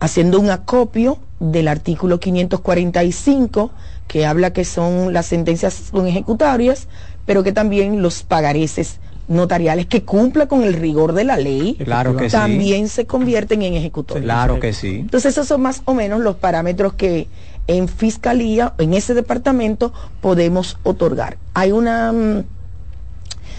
[0.00, 3.70] haciendo un acopio del artículo 545,
[4.08, 6.88] que habla que son las sentencias son ejecutarias,
[7.24, 12.16] pero que también los pagareces notariales que cumpla con el rigor de la ley, claro
[12.16, 14.22] que también se convierten en ejecutores.
[14.22, 14.96] Claro que sí.
[15.00, 17.26] Entonces esos son más o menos los parámetros que
[17.66, 21.38] en fiscalía, en ese departamento, podemos otorgar.
[21.54, 22.44] Hay una mm,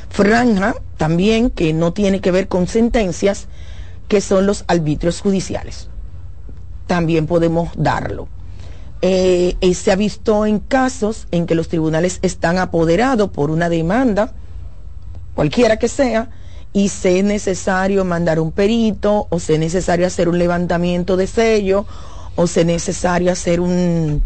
[0.10, 3.48] franja también que no tiene que ver con sentencias,
[4.08, 5.90] que son los arbitrios judiciales.
[6.88, 8.28] También podemos darlo.
[9.02, 13.70] Eh, eh, se ha visto en casos en que los tribunales están apoderados por una
[13.70, 14.34] demanda,
[15.36, 16.30] cualquiera que sea,
[16.74, 21.28] y se es necesario mandar un perito, o se es necesario hacer un levantamiento de
[21.28, 21.86] sello,
[22.36, 24.24] o se es necesario hacer un,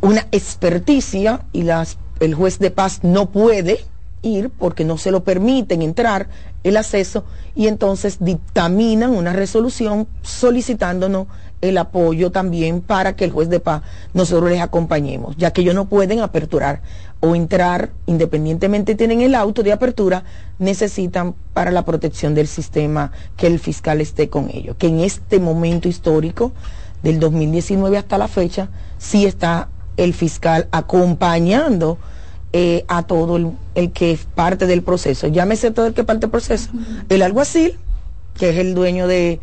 [0.00, 3.84] una experticia, y las, el juez de paz no puede
[4.22, 6.28] ir porque no se lo permiten entrar
[6.64, 11.28] el acceso, y entonces dictaminan una resolución solicitándonos
[11.60, 13.82] el apoyo también para que el juez de paz
[14.14, 16.82] nosotros les acompañemos, ya que ellos no pueden aperturar
[17.20, 20.24] o entrar, independientemente tienen el auto de apertura,
[20.58, 25.38] necesitan para la protección del sistema que el fiscal esté con ellos, que en este
[25.38, 26.52] momento histórico
[27.02, 31.98] del 2019 hasta la fecha, sí está el fiscal acompañando
[32.52, 35.28] eh, a todo el, el, que es parte del proceso.
[35.28, 36.70] Llámese todo el que parte del proceso.
[37.08, 37.76] El alguacil,
[38.38, 39.40] que es el dueño de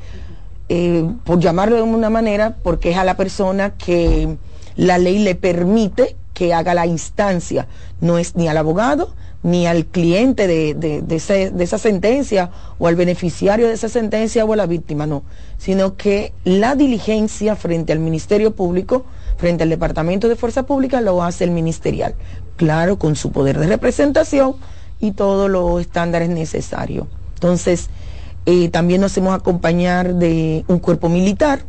[0.70, 4.38] eh, por llamarlo de una manera, porque es a la persona que
[4.76, 7.68] la ley le permite que haga la instancia,
[8.00, 9.14] no es ni al abogado
[9.44, 12.50] ni al cliente de, de, esa sentencia
[12.80, 15.24] o al beneficiario de esa sentencia o a la víctima, no,
[15.58, 19.06] sino que la diligencia frente al Ministerio Público,
[19.38, 22.16] frente al Departamento de Fuerza Pública, lo hace el ministerial,
[22.56, 24.56] claro, con su poder de representación
[25.00, 27.08] y todos los estándares necesarios.
[27.36, 27.90] Entonces,
[28.48, 31.64] eh, también nos hacemos acompañar de un cuerpo militar,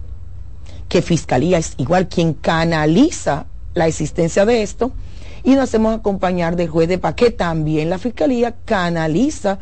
[0.89, 4.93] que Fiscalía es igual quien canaliza la existencia de esto,
[5.43, 9.59] y nos hacemos acompañar del juez de paz, que también la Fiscalía canaliza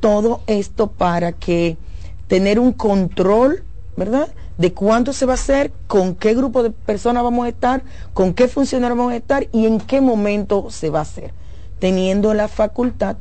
[0.00, 1.78] todo esto para que
[2.26, 3.64] tener un control,
[3.96, 4.28] ¿verdad?
[4.58, 8.34] De cuánto se va a hacer, con qué grupo de personas vamos a estar, con
[8.34, 11.32] qué funcionarios vamos a estar y en qué momento se va a hacer,
[11.78, 13.16] teniendo la facultad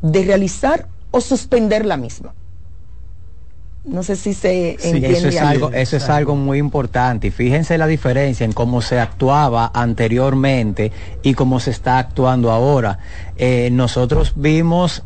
[0.00, 2.32] de realizar o suspender la misma.
[3.84, 5.10] No sé si se entiende.
[5.10, 7.28] eso es algo, eso es algo muy importante.
[7.28, 12.98] Y fíjense la diferencia en cómo se actuaba anteriormente y cómo se está actuando ahora.
[13.36, 15.02] Eh, nosotros vimos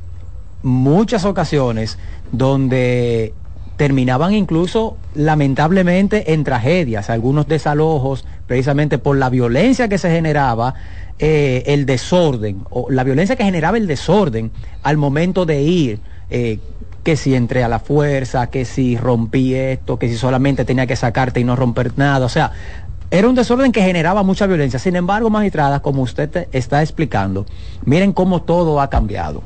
[0.62, 1.98] muchas ocasiones
[2.32, 3.32] donde
[3.76, 10.74] terminaban incluso lamentablemente en tragedias, algunos desalojos, precisamente por la violencia que se generaba,
[11.18, 14.50] eh, el desorden, o la violencia que generaba el desorden
[14.82, 16.00] al momento de ir.
[16.28, 16.58] Eh,
[17.06, 20.96] que si entré a la fuerza, que si rompí esto, que si solamente tenía que
[20.96, 22.26] sacarte y no romper nada.
[22.26, 22.50] O sea,
[23.12, 24.80] era un desorden que generaba mucha violencia.
[24.80, 27.46] Sin embargo, magistrada, como usted está explicando,
[27.84, 29.44] miren cómo todo ha cambiado.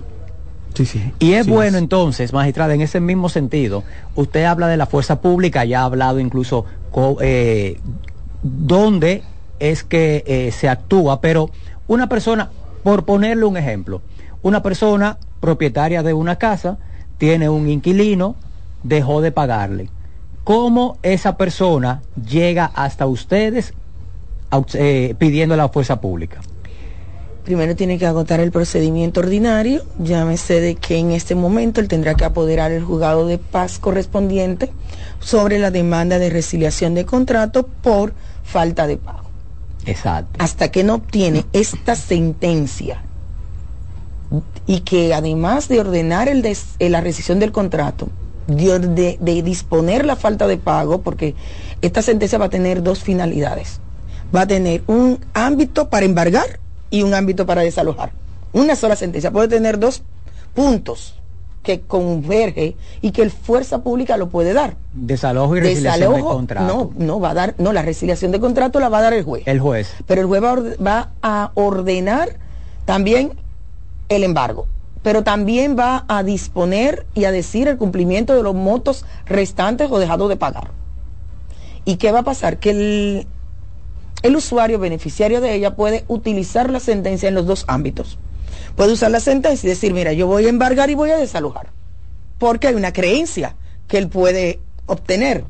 [0.73, 3.85] Sí, sí, y es sí bueno entonces, magistrada, en ese mismo sentido,
[4.15, 6.65] usted habla de la fuerza pública, ya ha hablado incluso
[7.21, 7.79] eh,
[8.43, 9.23] dónde
[9.59, 11.51] es que eh, se actúa, pero
[11.89, 12.49] una persona,
[12.83, 14.01] por ponerle un ejemplo,
[14.41, 16.79] una persona propietaria de una casa,
[17.21, 18.35] tiene un inquilino,
[18.83, 19.91] dejó de pagarle.
[20.43, 23.75] ¿Cómo esa persona llega hasta ustedes
[24.73, 26.41] eh, pidiendo la fuerza pública?
[27.45, 32.15] Primero tiene que agotar el procedimiento ordinario, llámese de que en este momento él tendrá
[32.15, 34.73] que apoderar el juzgado de paz correspondiente
[35.19, 38.15] sobre la demanda de resiliación de contrato por
[38.45, 39.29] falta de pago.
[39.85, 40.43] Exacto.
[40.43, 43.03] Hasta que no obtiene esta sentencia
[44.67, 48.09] y que además de ordenar el eh, la rescisión del contrato,
[48.47, 51.35] de, de, disponer la falta de pago, porque
[51.83, 53.81] esta sentencia va a tener dos finalidades.
[54.35, 56.61] Va a tener un ámbito para embargar
[56.91, 58.13] y un ámbito para desalojar.
[58.53, 60.03] Una sola sentencia puede tener dos
[60.55, 61.15] puntos
[61.63, 64.77] que converge y que el fuerza pública lo puede dar.
[64.95, 66.67] Desalojo y resiliación de contrato.
[66.67, 69.25] No, no va a dar, no, la resiliación de contrato la va a dar el
[69.25, 69.43] juez.
[69.47, 69.95] El juez.
[70.07, 70.55] Pero el juez va,
[70.85, 72.37] va a ordenar
[72.87, 73.33] también
[74.11, 74.67] el embargo,
[75.03, 79.99] pero también va a disponer y a decir el cumplimiento de los motos restantes o
[79.99, 80.73] dejados de pagar.
[81.87, 82.59] ¿Y qué va a pasar?
[82.59, 83.27] Que el,
[84.23, 88.19] el usuario beneficiario de ella puede utilizar la sentencia en los dos ámbitos.
[88.77, 91.69] Puede usar la sentencia y decir, mira, yo voy a embargar y voy a desalojar.
[92.39, 93.55] Porque hay una creencia
[93.89, 95.45] que él puede obtener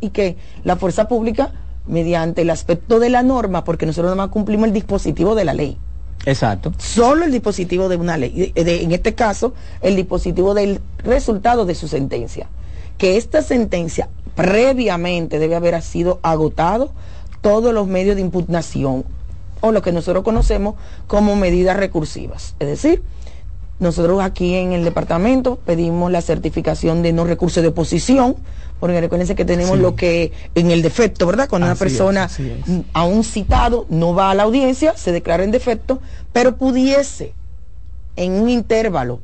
[0.00, 1.52] y que la fuerza pública,
[1.86, 5.54] mediante el aspecto de la norma, porque nosotros nada más cumplimos el dispositivo de la
[5.54, 5.78] ley,
[6.24, 6.72] Exacto.
[6.78, 11.88] Solo el dispositivo de una ley, en este caso, el dispositivo del resultado de su
[11.88, 12.48] sentencia.
[12.98, 16.92] Que esta sentencia previamente debe haber sido agotado
[17.40, 19.04] todos los medios de impugnación
[19.60, 20.76] o lo que nosotros conocemos
[21.08, 22.54] como medidas recursivas.
[22.60, 23.02] Es decir,
[23.82, 28.36] Nosotros aquí en el departamento pedimos la certificación de no recurso de oposición,
[28.82, 29.80] porque recuérdense que tenemos Sí.
[29.82, 31.48] lo que en el defecto, ¿verdad?
[31.48, 32.80] Cuando una Así persona así es.
[32.92, 36.00] a un citado no va a la audiencia, se declara en defecto,
[36.32, 37.32] pero pudiese
[38.16, 39.20] en un intervalo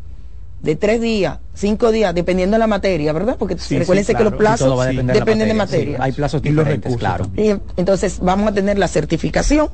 [0.63, 3.35] de tres días, cinco días, dependiendo de la materia, ¿verdad?
[3.37, 6.03] Porque Sí, recuérdense sí, que los plazos de dependen de materia, sí.
[6.05, 7.27] Hay plazos Y los diferentes, recursos claro.
[7.37, 9.71] Y entonces vamos a tener la certificación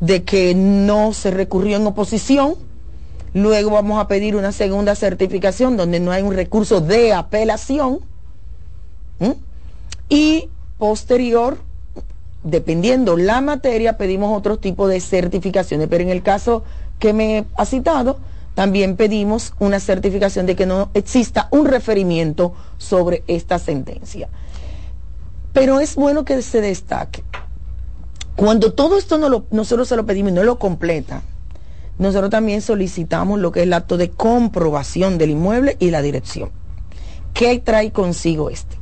[0.00, 2.56] de que no se recurrió en oposición.
[3.34, 8.00] Luego vamos a pedir una segunda certificación donde no hay un recurso de apelación.
[9.22, 9.32] ¿Mm?
[10.08, 10.48] Y
[10.78, 11.58] posterior,
[12.42, 15.86] dependiendo la materia, pedimos otro tipo de certificaciones.
[15.88, 16.64] Pero en el caso
[16.98, 18.18] que me ha citado,
[18.54, 24.28] también pedimos una certificación de que no exista un referimiento sobre esta sentencia.
[25.52, 27.22] Pero es bueno que se destaque.
[28.36, 31.22] Cuando todo esto no nosotros se lo pedimos y no lo completa,
[31.98, 36.50] nosotros también solicitamos lo que es el acto de comprobación del inmueble y la dirección.
[37.34, 38.81] ¿Qué trae consigo este?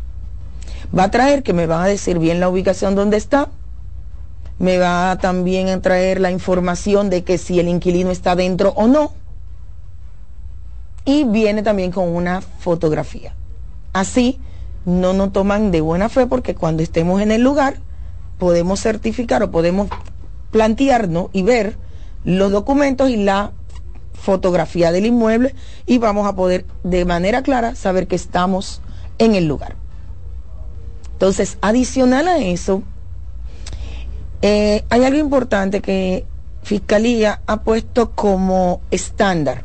[0.96, 3.48] Va a traer que me va a decir bien la ubicación donde está,
[4.58, 8.88] me va también a traer la información de que si el inquilino está dentro o
[8.88, 9.12] no,
[11.04, 13.34] y viene también con una fotografía.
[13.92, 14.38] Así
[14.84, 17.78] no nos toman de buena fe porque cuando estemos en el lugar
[18.38, 19.88] podemos certificar o podemos
[20.50, 21.76] plantearnos y ver
[22.24, 23.52] los documentos y la
[24.12, 25.54] fotografía del inmueble
[25.86, 28.82] y vamos a poder de manera clara saber que estamos
[29.18, 29.79] en el lugar.
[31.20, 32.82] Entonces, adicional a eso,
[34.40, 36.24] eh, hay algo importante que
[36.62, 39.64] Fiscalía ha puesto como estándar,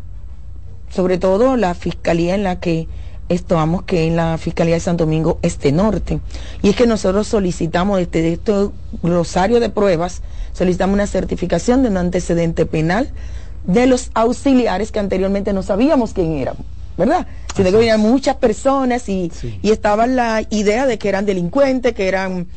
[0.89, 2.89] sobre todo la Fiscalía en la que
[3.29, 6.19] estamos, que es la Fiscalía de Santo Domingo Este Norte.
[6.61, 8.69] Y es que nosotros solicitamos desde este
[9.01, 13.11] glosario de pruebas, solicitamos una certificación de un antecedente penal
[13.63, 16.57] de los auxiliares que anteriormente no sabíamos quién eran,
[16.97, 17.27] ¿verdad?
[17.55, 19.31] Sino que venían muchas personas y,
[19.61, 22.47] y estaba la idea de que eran delincuentes, que eran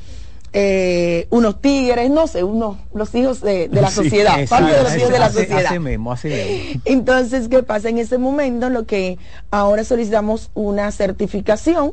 [0.52, 4.82] eh, unos tigres, no sé, unos los hijos de, de la Sí, sociedad, parte de
[4.82, 5.66] los hijos de la sociedad.
[5.66, 6.80] Así mismo, así mismo.
[6.84, 7.88] Entonces, ¿qué pasa?
[7.90, 9.18] En ese momento lo que
[9.50, 11.92] ahora solicitamos una certificación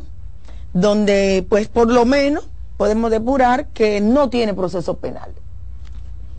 [0.73, 5.31] donde pues por lo menos podemos depurar que no tiene proceso penal.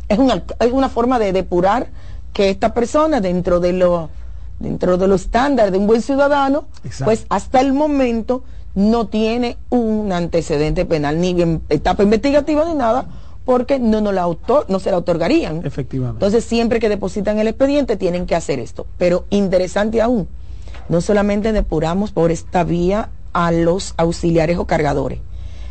[0.09, 1.89] Es una, es una forma de depurar
[2.33, 4.11] que esta persona dentro de lo
[4.59, 7.05] dentro de los estándares de un buen ciudadano, Exacto.
[7.07, 8.45] pues hasta el momento
[8.75, 13.07] no tiene un antecedente penal ni en etapa investigativa ni nada,
[13.47, 15.65] porque no, no, la autor, no se la otorgarían.
[15.65, 16.17] Efectivamente.
[16.17, 18.87] Entonces, siempre que depositan el expediente tienen que hacer esto.
[18.99, 20.29] Pero interesante aún,
[20.89, 25.21] no solamente depuramos por esta vía a los auxiliares o cargadores,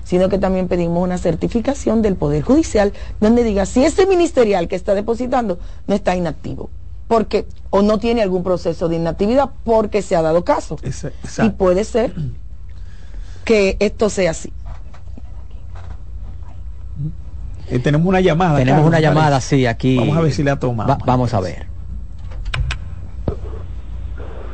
[0.04, 4.76] sino que también pedimos una certificación del Poder Judicial donde diga si ese ministerial que
[4.76, 6.70] está depositando no está inactivo,
[7.08, 10.78] porque o no tiene algún proceso de inactividad porque se ha dado caso.
[10.82, 11.12] Esa-
[11.46, 12.14] Y puede ser
[13.44, 14.52] que esto sea así.
[17.70, 18.58] Eh, tenemos una llamada.
[18.58, 19.56] Tenemos Carlos, una llamada, parece.
[19.58, 19.98] sí, aquí.
[19.98, 20.92] Vamos a ver si la tomamos.
[20.92, 21.66] Va- vamos a ver.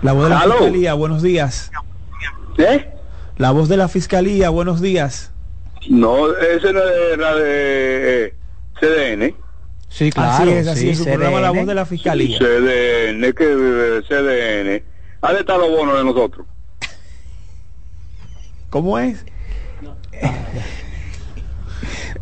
[0.01, 0.53] La voz de la Aló.
[0.55, 1.71] fiscalía, buenos días.
[2.57, 2.89] ¿Eh?
[3.37, 5.31] La voz de la fiscalía, buenos días.
[5.89, 8.33] No, ese no es la de eh,
[8.79, 9.35] CDN.
[9.91, 10.31] Sí, claro.
[10.43, 10.97] así es, así sí, es.
[10.99, 11.57] Su programa La CDN.
[11.57, 12.39] voz de la fiscalía.
[12.39, 14.83] CDN, que eh, CDN.
[15.21, 16.47] ¿Dónde están los bonos de nosotros?
[18.69, 19.23] ¿Cómo es?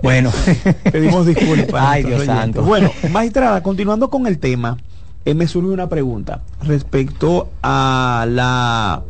[0.02, 0.32] Bueno.
[0.92, 1.84] Pedimos disculpas.
[1.86, 2.36] Ay, Dios oyentes.
[2.36, 2.64] santo.
[2.64, 4.78] Bueno, magistrada, continuando con el tema,
[5.26, 9.02] eh, me surge una pregunta respecto a la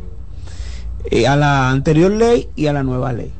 [1.10, 3.30] eh, a la anterior ley y a la nueva ley.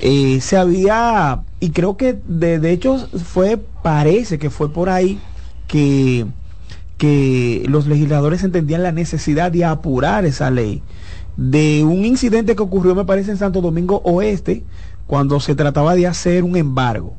[0.00, 5.20] Eh, se había, y creo que de, de hecho fue, parece que fue por ahí
[5.68, 6.26] que,
[6.98, 10.82] que los legisladores entendían la necesidad de apurar esa ley
[11.36, 14.64] de un incidente que ocurrió, me parece, en Santo Domingo Oeste,
[15.06, 17.14] cuando se trataba de hacer un embargo.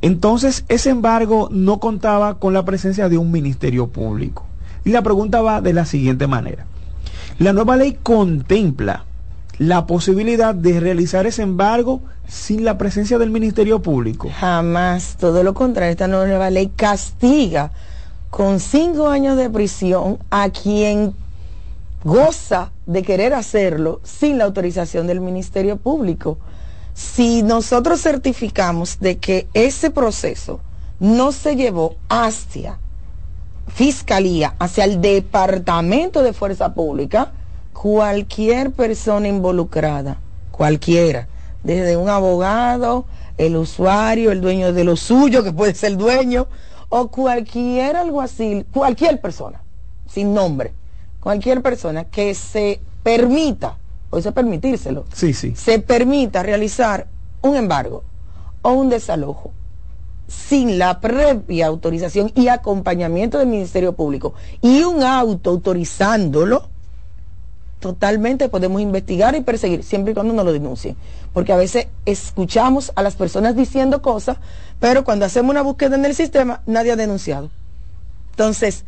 [0.00, 4.46] Entonces, ese embargo no contaba con la presencia de un ministerio público.
[4.84, 6.66] Y la pregunta va de la siguiente manera.
[7.40, 9.04] La nueva ley contempla
[9.58, 14.30] la posibilidad de realizar ese embargo sin la presencia del ministerio público.
[14.38, 17.72] Jamás, todo lo contrario, esta nueva ley castiga
[18.30, 21.14] con cinco años de prisión a quien
[22.04, 26.38] goza de querer hacerlo sin la autorización del Ministerio Público.
[26.94, 30.60] Si nosotros certificamos de que ese proceso
[31.00, 32.78] no se llevó hacia
[33.68, 37.32] Fiscalía, hacia el Departamento de Fuerza Pública,
[37.82, 40.18] cualquier persona involucrada,
[40.50, 41.28] cualquiera,
[41.62, 43.04] desde un abogado,
[43.36, 46.48] el usuario, el dueño de lo suyo, que puede ser el dueño,
[46.88, 49.62] o cualquier alguacil, cualquier persona,
[50.08, 50.72] sin nombre,
[51.20, 53.76] cualquier persona que se permita,
[54.10, 55.54] o eso es permitírselo, Sí, sí.
[55.54, 57.06] se permita realizar
[57.42, 58.02] un embargo
[58.62, 59.52] o un desalojo
[60.26, 66.68] sin la previa autorización y acompañamiento del Ministerio Público y un auto autorizándolo,
[67.80, 70.96] totalmente podemos investigar y perseguir, siempre y cuando no lo denuncien.
[71.32, 74.38] Porque a veces escuchamos a las personas diciendo cosas,
[74.80, 77.50] pero cuando hacemos una búsqueda en el sistema, nadie ha denunciado.
[78.30, 78.84] Entonces,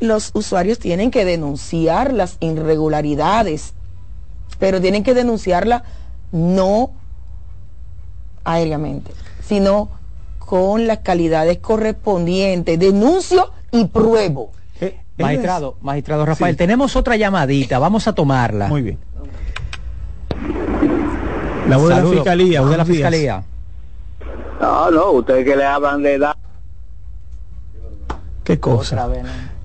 [0.00, 3.74] los usuarios tienen que denunciar las irregularidades,
[4.58, 5.84] pero tienen que denunciarla
[6.32, 6.90] no
[8.44, 9.12] aéreamente,
[9.46, 9.90] sino
[10.38, 12.78] con las calidades correspondientes.
[12.78, 14.50] Denuncio y pruebo.
[15.18, 18.68] Magistrado, magistrado Rafael, tenemos otra llamadita, vamos a tomarla.
[18.68, 18.98] Muy bien.
[21.68, 22.14] La voz de la Saludos.
[22.16, 22.96] fiscalía, Voz de la días.
[22.96, 23.44] fiscalía.
[24.60, 26.36] No, no, ustedes que le hablan de edad.
[28.44, 29.08] Qué cosa.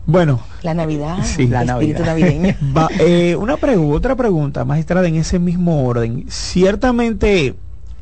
[0.05, 2.05] Bueno, La Navidad, Sí, el la espíritu Navidad.
[2.05, 2.55] navideño.
[2.77, 6.25] Va, eh, una pregunta, otra pregunta, magistrada, en ese mismo orden.
[6.29, 7.55] Ciertamente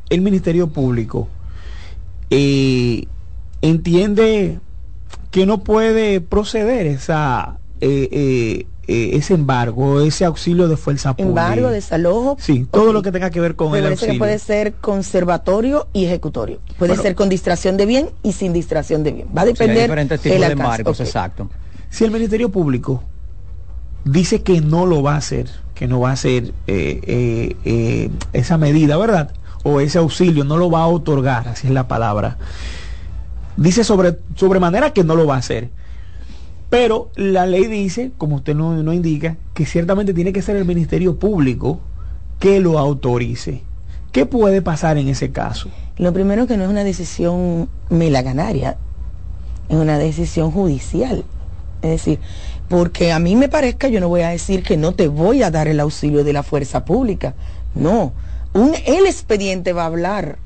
[0.09, 1.29] el Ministerio Público
[2.29, 3.05] eh,
[3.61, 4.59] entiende
[5.33, 11.27] que no puede proceder esa eh, eh, eh, ese embargo, ese auxilio de fuerza pública.
[11.27, 12.37] Embargo, desalojo.
[12.39, 14.19] Sí, todo lo que tenga que ver con Me el que auxilio.
[14.19, 16.59] puede ser conservatorio y ejecutorio.
[16.77, 17.01] Puede Bueno.
[17.01, 19.27] ser con distracción de bien y sin distracción de bien.
[19.35, 21.49] Va a Sí, hay depender diferentes tipos el de embargos, exacto.
[21.89, 23.03] Si el Ministerio Público
[24.05, 26.53] dice que no lo va a hacer, que no va a hacer
[28.33, 29.31] esa medida, ¿verdad?
[29.63, 32.37] O ese auxilio, no lo va a otorgar, así es la palabra.
[33.57, 35.69] Dice sobre sobremanera que no lo va a hacer.
[36.69, 40.65] Pero la ley dice, como usted no, no indica, que ciertamente tiene que ser el
[40.65, 41.79] Ministerio Público
[42.39, 43.61] que lo autorice.
[44.11, 45.69] ¿Qué puede pasar en ese caso?
[45.97, 48.77] Lo primero que no es una decisión melaganaria,
[49.69, 51.23] es una decisión judicial.
[51.83, 52.19] Es decir,
[52.69, 55.51] porque a mí me parezca, yo no voy a decir que no te voy a
[55.51, 57.35] dar el auxilio de la fuerza pública.
[57.75, 58.13] No,
[58.53, 60.37] un, el expediente va a hablar.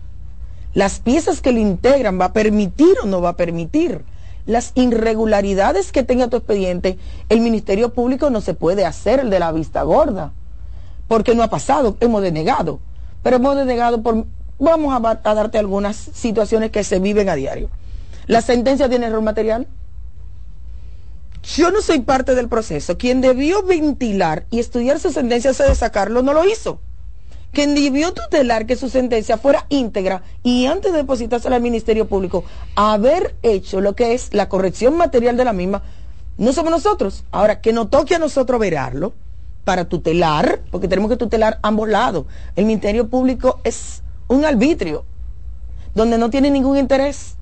[0.78, 4.03] Las piezas que lo integran va a permitir o no va a permitir.
[4.45, 6.99] Las irregularidades que tenga tu expediente,
[7.30, 10.34] el Ministerio Público no se puede hacer el de la vista gorda
[11.07, 12.80] porque no ha pasado, hemos denegado,
[13.23, 14.28] pero hemos denegado por,
[14.59, 17.71] vamos a, darte algunas situaciones que se viven a diario.
[18.28, 19.65] La sentencia tiene error material.
[21.41, 22.99] Yo no soy parte del proceso.
[22.99, 26.80] Quien debió ventilar y estudiar su sentencia antes de sacarlo no lo hizo.
[27.52, 32.43] Quien debió tutelar que su sentencia fuera íntegra y antes de depositársela al Ministerio Público,
[32.76, 35.82] haber hecho lo que es la corrección material de la misma,
[36.38, 37.24] no somos nosotros.
[37.32, 39.14] Ahora, que nos toque a nosotros verarlo
[39.64, 42.26] para tutelar, porque tenemos que tutelar ambos lados.
[42.56, 45.04] El Ministerio Público es un arbitrio
[45.95, 47.38] donde no tiene ningún interés,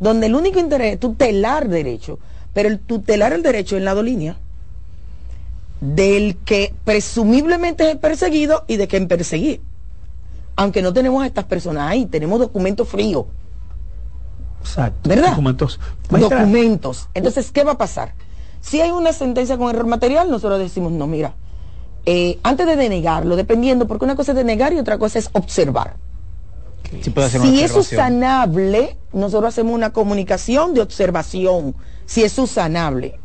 [0.00, 2.18] donde el único interés es tutelar derecho,
[2.52, 4.36] pero el tutelar el derecho en lado línea
[5.80, 9.60] del que presumiblemente es el perseguido y de quien perseguir.
[10.56, 13.26] Aunque no tenemos a estas personas ahí, tenemos documentos fríos.
[14.60, 15.08] Exacto.
[15.08, 15.30] ¿Verdad?
[15.30, 15.78] Documentos.
[16.10, 17.08] Maestra, documentos.
[17.14, 18.14] Entonces, ¿qué va a pasar?
[18.60, 21.34] Si hay una sentencia con error material, nosotros decimos, no, mira,
[22.06, 25.96] eh, antes de denegarlo, dependiendo, porque una cosa es denegar y otra cosa es observar.
[27.02, 31.74] Sí Si es usanable, nosotros hacemos una comunicación de observación.
[32.06, 33.18] Si es usanable.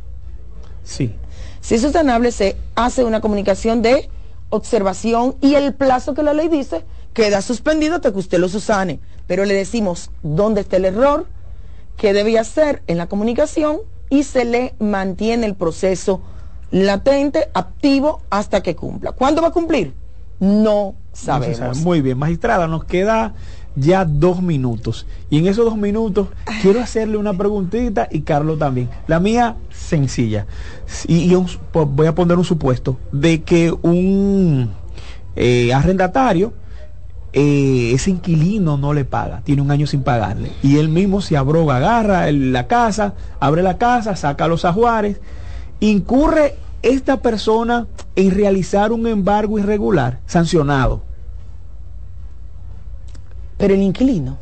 [0.84, 1.16] Sí.
[1.64, 4.09] Si es usanable, se hace una comunicación de
[4.49, 6.84] observación y el plazo que la ley dice
[7.14, 8.99] queda suspendido hasta que usted lo susane.
[9.28, 11.26] Pero le decimos dónde está el error,
[11.95, 13.78] qué debe hacer en la comunicación
[14.09, 16.22] y se le mantiene el proceso
[16.70, 19.14] latente, activo, hasta que cumpla.
[19.14, 19.93] ¿Cuándo va a cumplir?
[20.41, 21.57] No sabemos.
[21.59, 21.76] sabe.
[21.76, 23.36] Muy bien, magistrada, nos queda
[23.76, 25.05] ya dos minutos.
[25.30, 26.28] Y en esos dos minutos
[26.61, 28.89] quiero hacerle una preguntita y Carlos también.
[29.07, 30.45] La mía, sencilla.
[31.07, 31.34] Y,
[31.74, 34.71] voy a poner un supuesto de que un
[35.36, 36.53] eh, arrendatario,
[37.34, 40.51] eh, ese inquilino no le paga, tiene un año sin pagarle.
[40.61, 45.19] Y él mismo se abroga, agarra la casa, abre la casa, saca los ajuares.
[45.80, 51.01] Incurre esta persona en realizar un embargo irregular, sancionado.
[53.64, 54.38] Pero el inquilino.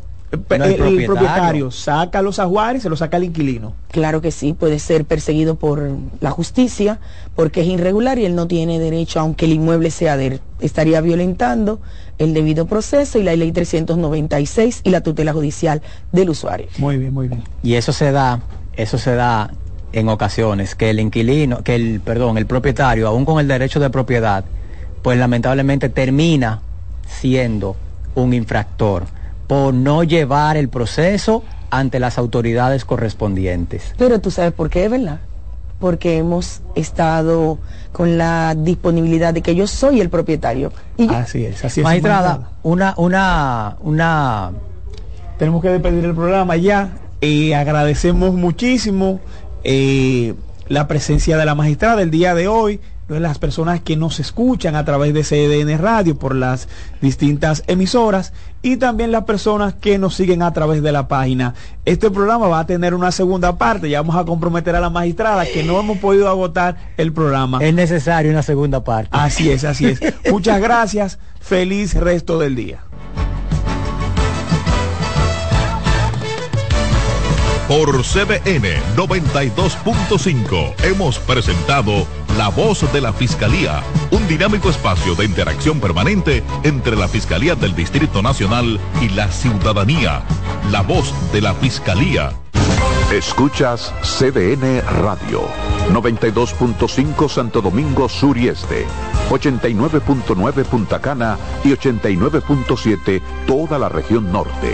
[0.47, 1.69] Pe- No, el el, el propietario.
[1.69, 3.73] saca los ajuares, se los saca el inquilino.
[3.91, 5.91] Claro que sí, puede ser perseguido por
[6.21, 6.99] la justicia
[7.35, 10.41] porque es irregular y él no tiene derecho, aunque el inmueble sea de él.
[10.59, 11.81] Estaría violentando
[12.17, 16.65] el debido proceso y la ley 396 y la tutela judicial del usuario.
[16.79, 17.43] Muy bien, muy bien.
[17.61, 18.39] Y eso se da,
[18.75, 19.51] eso se da
[19.93, 23.91] en ocasiones, que el inquilino, que el, perdón, el propietario, aún con el derecho de
[23.91, 24.45] propiedad,
[25.03, 26.61] pues lamentablemente termina
[27.07, 27.75] siendo
[28.15, 29.03] un infractor
[29.47, 33.93] por no llevar el proceso ante las autoridades correspondientes.
[33.97, 35.19] Pero tú sabes por qué, ¿verdad?
[35.81, 37.57] porque hemos estado
[37.91, 40.71] con la disponibilidad de que yo soy el propietario.
[40.95, 41.83] Y Así es, así es.
[41.83, 44.51] Magistrada, una, una, una
[45.37, 46.91] tenemos que despedir el programa ya.
[47.19, 49.19] Eh, agradecemos muchísimo
[49.63, 50.35] eh,
[50.67, 54.85] la presencia de la magistrada el día de hoy, las personas que nos escuchan a
[54.85, 56.67] través de CDN Radio por las
[57.01, 61.53] distintas emisoras y también las personas que nos siguen a través de la página.
[61.85, 65.45] Este programa va a tener una segunda parte, ya vamos a comprometer a la magistrada
[65.45, 67.59] que no hemos podido agotar el programa.
[67.61, 69.09] Es necesario una segunda parte.
[69.11, 69.99] Así es, así es.
[70.31, 72.81] Muchas gracias, feliz resto del día.
[77.71, 82.05] Por CBN 92.5 hemos presentado
[82.37, 87.75] La Voz de la Fiscalía, un dinámico espacio de interacción permanente entre la Fiscalía del
[87.75, 90.23] Distrito Nacional y la ciudadanía.
[90.71, 92.31] La Voz de la Fiscalía.
[93.11, 95.43] Escuchas CDN Radio,
[95.91, 98.85] 92.5 Santo Domingo Sur y Este,
[99.29, 104.73] 89.9 Punta Cana y 89.7 toda la región norte.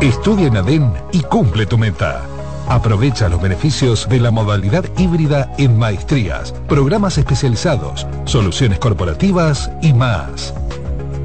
[0.00, 2.22] Estudia en ADEN y cumple tu meta.
[2.68, 10.52] Aprovecha los beneficios de la modalidad híbrida en maestrías, programas especializados, soluciones corporativas y más.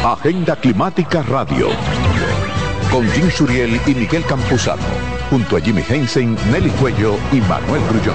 [0.05, 1.69] Agenda Climática Radio.
[2.91, 4.83] Con Jim Suriel y Miguel Campuzano.
[5.31, 8.15] Junto a Jimmy Hensen, Nelly Cuello y Manuel Grullón.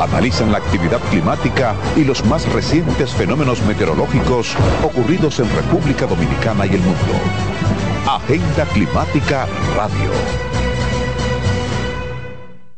[0.00, 6.70] Analizan la actividad climática y los más recientes fenómenos meteorológicos ocurridos en República Dominicana y
[6.70, 7.14] el mundo.
[8.06, 9.46] Agenda Climática
[9.76, 10.57] Radio.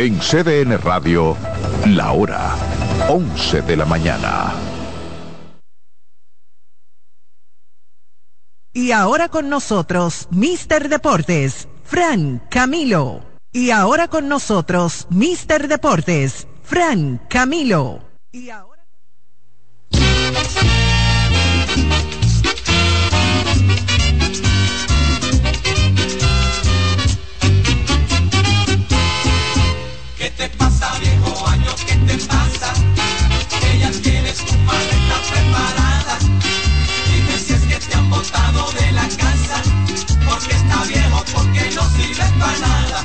[0.00, 1.36] En CDN Radio,
[1.88, 2.56] la hora
[3.10, 4.54] 11 de la mañana.
[8.72, 13.20] Y ahora con nosotros, Mister Deportes, Fran Camilo.
[13.52, 18.00] Y ahora con nosotros, Mister Deportes, Fran Camilo.
[18.32, 18.82] Y ahora...
[41.74, 43.04] no sirve para nada.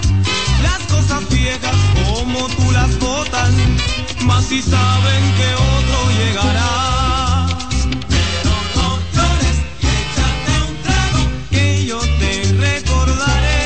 [0.63, 3.51] Las cosas viejas como tú las botas,
[4.22, 7.47] más si saben que otro llegará.
[8.09, 11.22] Pero no llores y échate un trago.
[11.51, 12.32] Que yo te
[12.68, 13.63] recordaré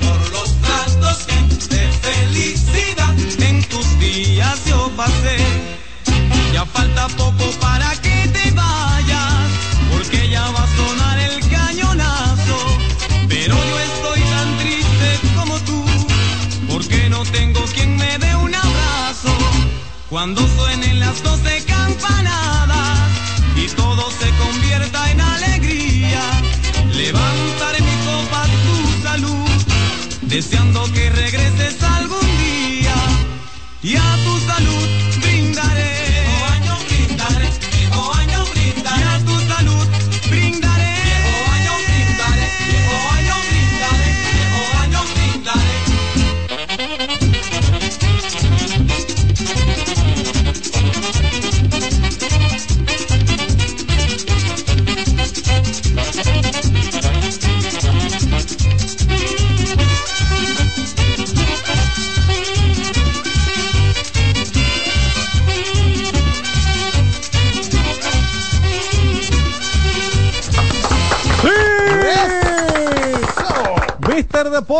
[0.00, 1.38] Por los tratos que
[1.74, 3.14] de felicidad.
[3.40, 5.38] en tus días yo pasé.
[6.52, 7.99] Ya falta poco para que
[20.10, 23.10] Cuando suenen las doce campanadas
[23.54, 26.20] y todo se convierta en alegría,
[26.92, 29.50] levantaré mi copa a tu salud,
[30.22, 32.94] deseando que regreses algún día
[33.84, 34.79] y a tu salud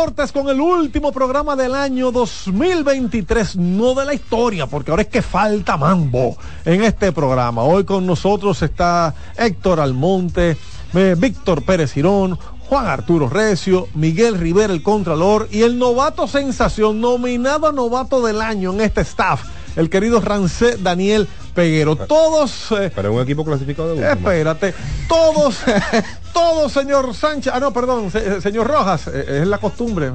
[0.01, 5.21] Con el último programa del año 2023, no de la historia, porque ahora es que
[5.21, 7.61] falta mambo en este programa.
[7.61, 10.57] Hoy con nosotros está Héctor Almonte,
[10.95, 12.35] eh, Víctor Pérez Girón,
[12.67, 18.41] Juan Arturo Recio, Miguel Rivera, el Contralor, y el novato sensación, nominado a novato del
[18.41, 19.43] año en este staff,
[19.75, 21.95] el querido Rancé Daniel Peguero.
[21.95, 22.71] Todos...
[22.71, 24.09] eh, Para un equipo clasificado de.
[24.11, 24.73] Espérate,
[25.07, 25.57] todos,
[26.33, 30.11] todos, señor Sánchez, ah, no, perdón, se- señor Rojas, eh, es la costumbre,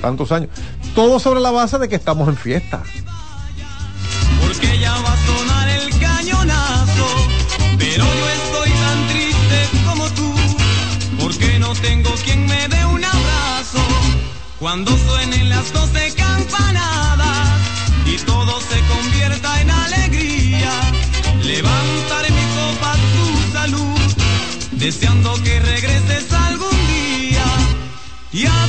[0.00, 0.50] tantos años,
[0.94, 2.82] todos sobre la base de que estamos en fiesta.
[4.46, 7.06] porque ya va a sonar el cañonazo.
[7.78, 10.32] Pero yo estoy tan triste como tú,
[11.20, 13.80] porque no tengo quien me dé un abrazo.
[14.58, 17.60] Cuando suenen las doce campanadas
[18.06, 19.99] y todo se convierta en alegría,
[24.80, 27.44] deseando que regreses algún día.
[28.32, 28.66] Y a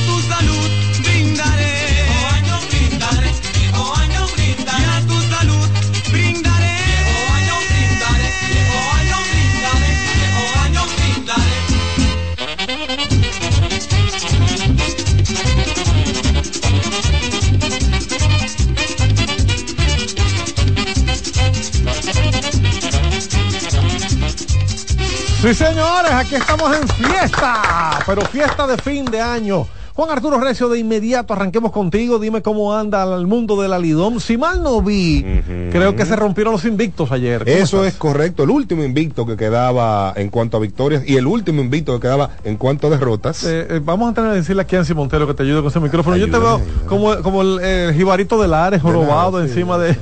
[25.42, 29.66] Sí, señores, aquí estamos en fiesta, pero fiesta de fin de año.
[29.94, 32.18] Juan Arturo Recio, de inmediato arranquemos contigo.
[32.18, 34.20] Dime cómo anda el mundo del Alidón.
[34.20, 35.22] Si mal no vi,
[35.70, 37.40] creo que se rompieron los invictos ayer.
[37.44, 37.92] ¿Cómo Eso estás?
[37.92, 38.44] es correcto.
[38.44, 42.30] El último invicto que quedaba en cuanto a victorias y el último invicto que quedaba
[42.44, 43.44] en cuanto a derrotas.
[43.44, 45.68] Eh, eh, vamos a tener que decirle aquí a Ansi Montero que te ayude con
[45.70, 46.16] ese micrófono.
[46.16, 49.98] Yo te Ayúdame, veo como, como el, el jibarito de Lares, jorobado encima de.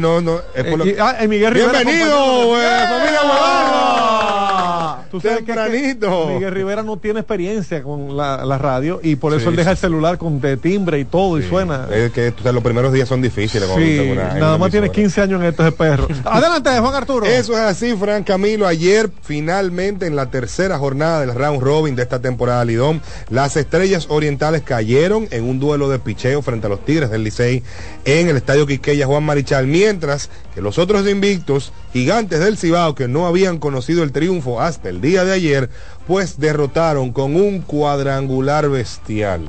[0.00, 0.38] No, no.
[0.54, 3.73] es por lo- Eh, y- ah, Miguel Rivera, Bienvenido, eh, familia Guadalajara.
[5.14, 6.26] Tú sabes que- que Tempranito.
[6.28, 9.70] Miguel Rivera no tiene experiencia con la, la radio y por eso Sí, él deja
[9.70, 11.86] el celular con de timbre y todo y suena.
[11.92, 13.68] Es que los primeros días son difíciles.
[13.76, 15.02] Sí, una- nada una más tiene emisora.
[15.02, 16.08] 15 años en esto de perro.
[16.24, 17.26] Adelante, Juan Arturo.
[17.26, 18.66] Eso es así, Fran Camilo.
[18.66, 23.00] Ayer, finalmente, en la tercera jornada del round robin de esta temporada Lidón,
[23.30, 27.62] las estrellas orientales cayeron en un duelo de picheo frente a los Tigres del Licey
[28.04, 33.06] en el estadio Quiqueya Juan Marichal, mientras que los otros invictos, gigantes del Cibao, que
[33.08, 35.70] no habían conocido el triunfo hasta el día de ayer,
[36.06, 39.42] pues derrotaron con un cuadrangular bestial.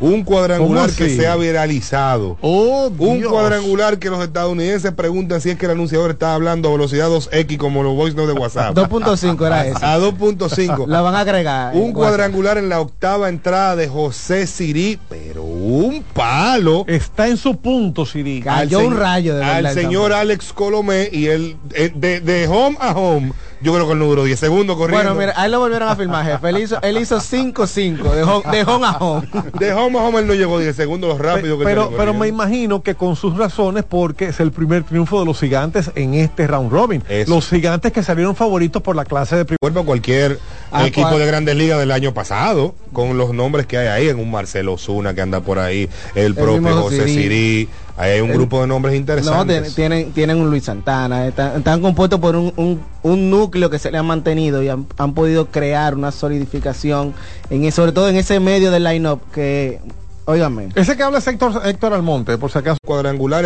[0.00, 2.38] Un cuadrangular ¿Cómo que se ha viralizado.
[2.40, 3.30] Oh, Un Dios.
[3.30, 7.58] cuadrangular que los estadounidenses preguntan si es que el anunciador está hablando a velocidad 2X
[7.58, 8.74] como los voice notes de WhatsApp.
[8.74, 9.84] 2.5 era ese.
[9.84, 10.86] A 2.5.
[10.86, 11.74] La van a agregar.
[11.74, 16.84] Un en cuadrangular en la octava entrada de José Sirí, pero un palo.
[16.86, 18.40] Está en su punto, Siri.
[18.40, 22.92] Cayó un rayo de Al señor Alex Colomé y él, eh, de, de home a
[22.92, 25.14] home, yo creo que él no duró 10 segundos corriendo.
[25.14, 26.48] Bueno, mira, a él lo volvieron a filmar, jefe.
[26.48, 29.28] Él hizo, él hizo 5-5 de home, de home a home.
[29.58, 32.28] de home a home él no llegó 10 segundos, lo rápido que pero, pero me
[32.28, 36.46] imagino que con sus razones, porque es el primer triunfo de los gigantes en este
[36.46, 37.02] round robin.
[37.08, 37.34] Eso.
[37.34, 40.38] Los gigantes que salieron favoritos por la clase de primer cualquier
[40.72, 44.08] Ah, equipo cual- de grandes ligas del año pasado, con los nombres que hay ahí,
[44.08, 47.14] en un Marcelo Zuna que anda por ahí, el, propio José Sirí.
[47.14, 49.62] Sirí, ahí hay un El- grupo de nombres No, interesantes.
[49.64, 51.26] ten- tienen, tienen un Luis Santana.
[51.26, 54.86] Están, están compuestos por un, un- un núcleo que se le ha mantenido y han,
[54.98, 57.14] han podido crear una solidificación,
[57.50, 59.80] en, sobre todo en ese medio del line-up que,
[60.26, 60.68] óigame.
[60.76, 62.78] Ese que habla es Héctor, Héctor Almonte, por si acaso.
[62.86, 63.38] cuadrangulares